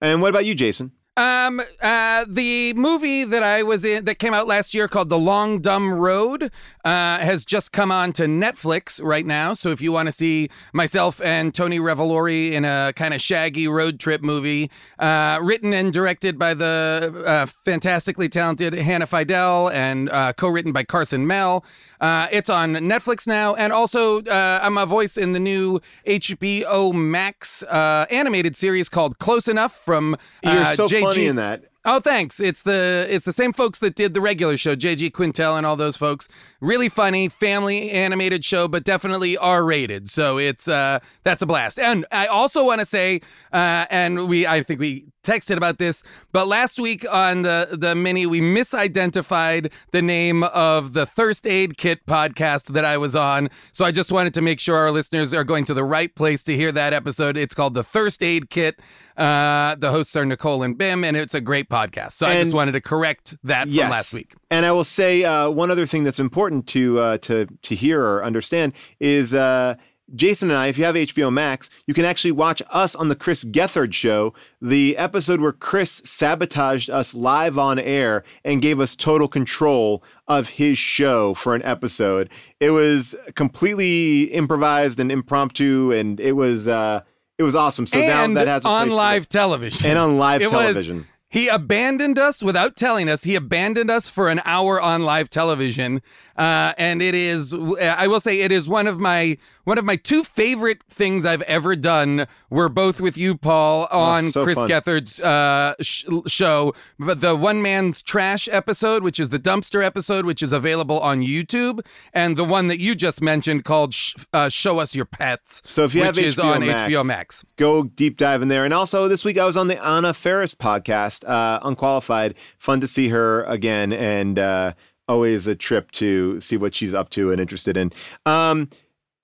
[0.00, 0.92] And what about you, Jason?
[1.14, 5.18] Um, uh, the movie that I was in that came out last year called The
[5.18, 6.50] Long Dumb Road
[6.84, 9.54] uh, has just come on to Netflix right now.
[9.54, 13.68] So if you want to see myself and Tony Revolori in a kind of shaggy
[13.68, 20.08] road trip movie, uh, written and directed by the uh, fantastically talented Hannah Fidel and
[20.10, 21.64] uh, co-written by Carson Mell.
[22.00, 26.92] Uh, it's on Netflix now, and also uh, I'm a voice in the new HBO
[26.92, 31.71] Max uh, animated series called Close Enough from You're so funny in that.
[31.84, 32.38] Oh, thanks.
[32.38, 35.74] It's the it's the same folks that did the regular show, JG Quintel and all
[35.74, 36.28] those folks.
[36.60, 40.08] Really funny, family animated show, but definitely R rated.
[40.08, 41.80] So it's uh that's a blast.
[41.80, 43.20] And I also want to say,
[43.52, 47.96] uh, and we I think we texted about this, but last week on the the
[47.96, 53.50] mini we misidentified the name of the Thirst Aid Kit podcast that I was on.
[53.72, 56.44] So I just wanted to make sure our listeners are going to the right place
[56.44, 57.36] to hear that episode.
[57.36, 58.78] It's called the Thirst Aid Kit.
[59.16, 62.12] Uh, the hosts are Nicole and Bim, and it's a great podcast.
[62.12, 63.84] So I just wanted to correct that Yes.
[63.84, 64.34] from last week.
[64.50, 68.02] And I will say uh, one other thing that's important to uh, to to hear
[68.02, 69.74] or understand is uh,
[70.14, 73.14] Jason and I, if you have HBO Max, you can actually watch us on the
[73.14, 78.94] Chris Gethard show, the episode where Chris sabotaged us live on air and gave us
[78.94, 82.28] total control of his show for an episode.
[82.60, 87.02] It was completely improvised and impromptu, and it was uh,
[87.42, 87.86] it was awesome.
[87.86, 89.86] So and now that has a on live television.
[89.90, 91.06] and on live It was- television.
[91.28, 93.24] he abandoned us without telling us.
[93.24, 96.02] He abandoned us for an hour on live television,
[96.36, 97.54] uh, and it is.
[97.54, 101.42] I will say it is one of my one of my two favorite things I've
[101.42, 102.26] ever done.
[102.50, 104.68] Were both with you, Paul, on Oh, so Chris fun.
[104.68, 110.24] Gethard's uh, sh- show, but the one man's trash episode, which is the dumpster episode,
[110.26, 111.80] which is available on YouTube,
[112.12, 115.84] and the one that you just mentioned called sh- uh, "Show Us Your Pets." So
[115.84, 117.44] if you which have is HBO on Max, HBO Max.
[117.56, 118.64] go deep dive in there.
[118.64, 122.34] And also this week I was on the Anna Faris podcast, uh, Unqualified.
[122.58, 124.72] Fun to see her again, and uh,
[125.12, 127.92] always a trip to see what she's up to and interested in.
[128.24, 128.68] Um,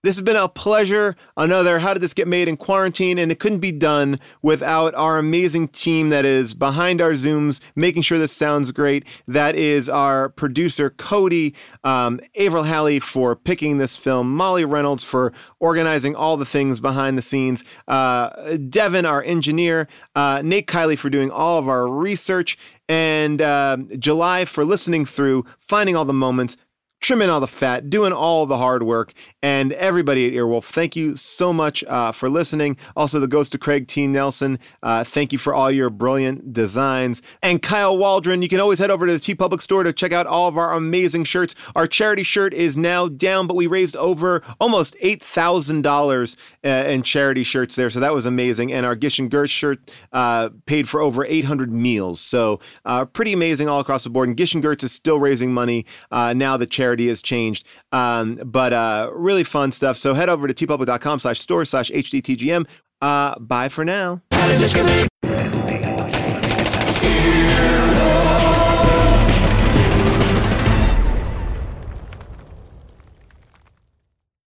[0.05, 1.17] this has been a pleasure.
[1.37, 3.19] Another How Did This Get Made in Quarantine?
[3.19, 8.03] And it couldn't be done without our amazing team that is behind our Zooms, making
[8.03, 9.05] sure this sounds great.
[9.27, 11.53] That is our producer, Cody,
[11.83, 17.19] um, Avril Halley for picking this film, Molly Reynolds for organizing all the things behind
[17.19, 22.57] the scenes, uh, Devin, our engineer, uh, Nate Kiley for doing all of our research,
[22.89, 26.57] and uh, July for listening through, finding all the moments,
[27.01, 29.13] trimming all the fat, doing all the hard work,
[29.43, 32.77] and everybody at Earwolf, thank you so much uh, for listening.
[32.97, 34.07] Also, the Ghost of Craig T.
[34.07, 37.23] Nelson, uh, thank you for all your brilliant designs.
[37.43, 40.27] And Kyle Waldron, you can always head over to the TeePublic store to check out
[40.27, 41.55] all of our amazing shirts.
[41.77, 47.45] Our charity shirt is now down, but we raised over almost $8,000 uh, in charity
[47.45, 48.73] shirts there, so that was amazing.
[48.73, 49.79] And our Gish and Gersh shirt
[50.13, 54.29] uh, paid for over 800 meals, so uh, pretty amazing all across the board.
[54.29, 58.37] And Gish and Gertz is still raising money uh, now that charity has changed, um,
[58.45, 59.97] but uh, really fun stuff.
[59.97, 62.67] So head over to teepublic.com slash store slash hdtgm.
[63.01, 64.23] Uh, bye for now.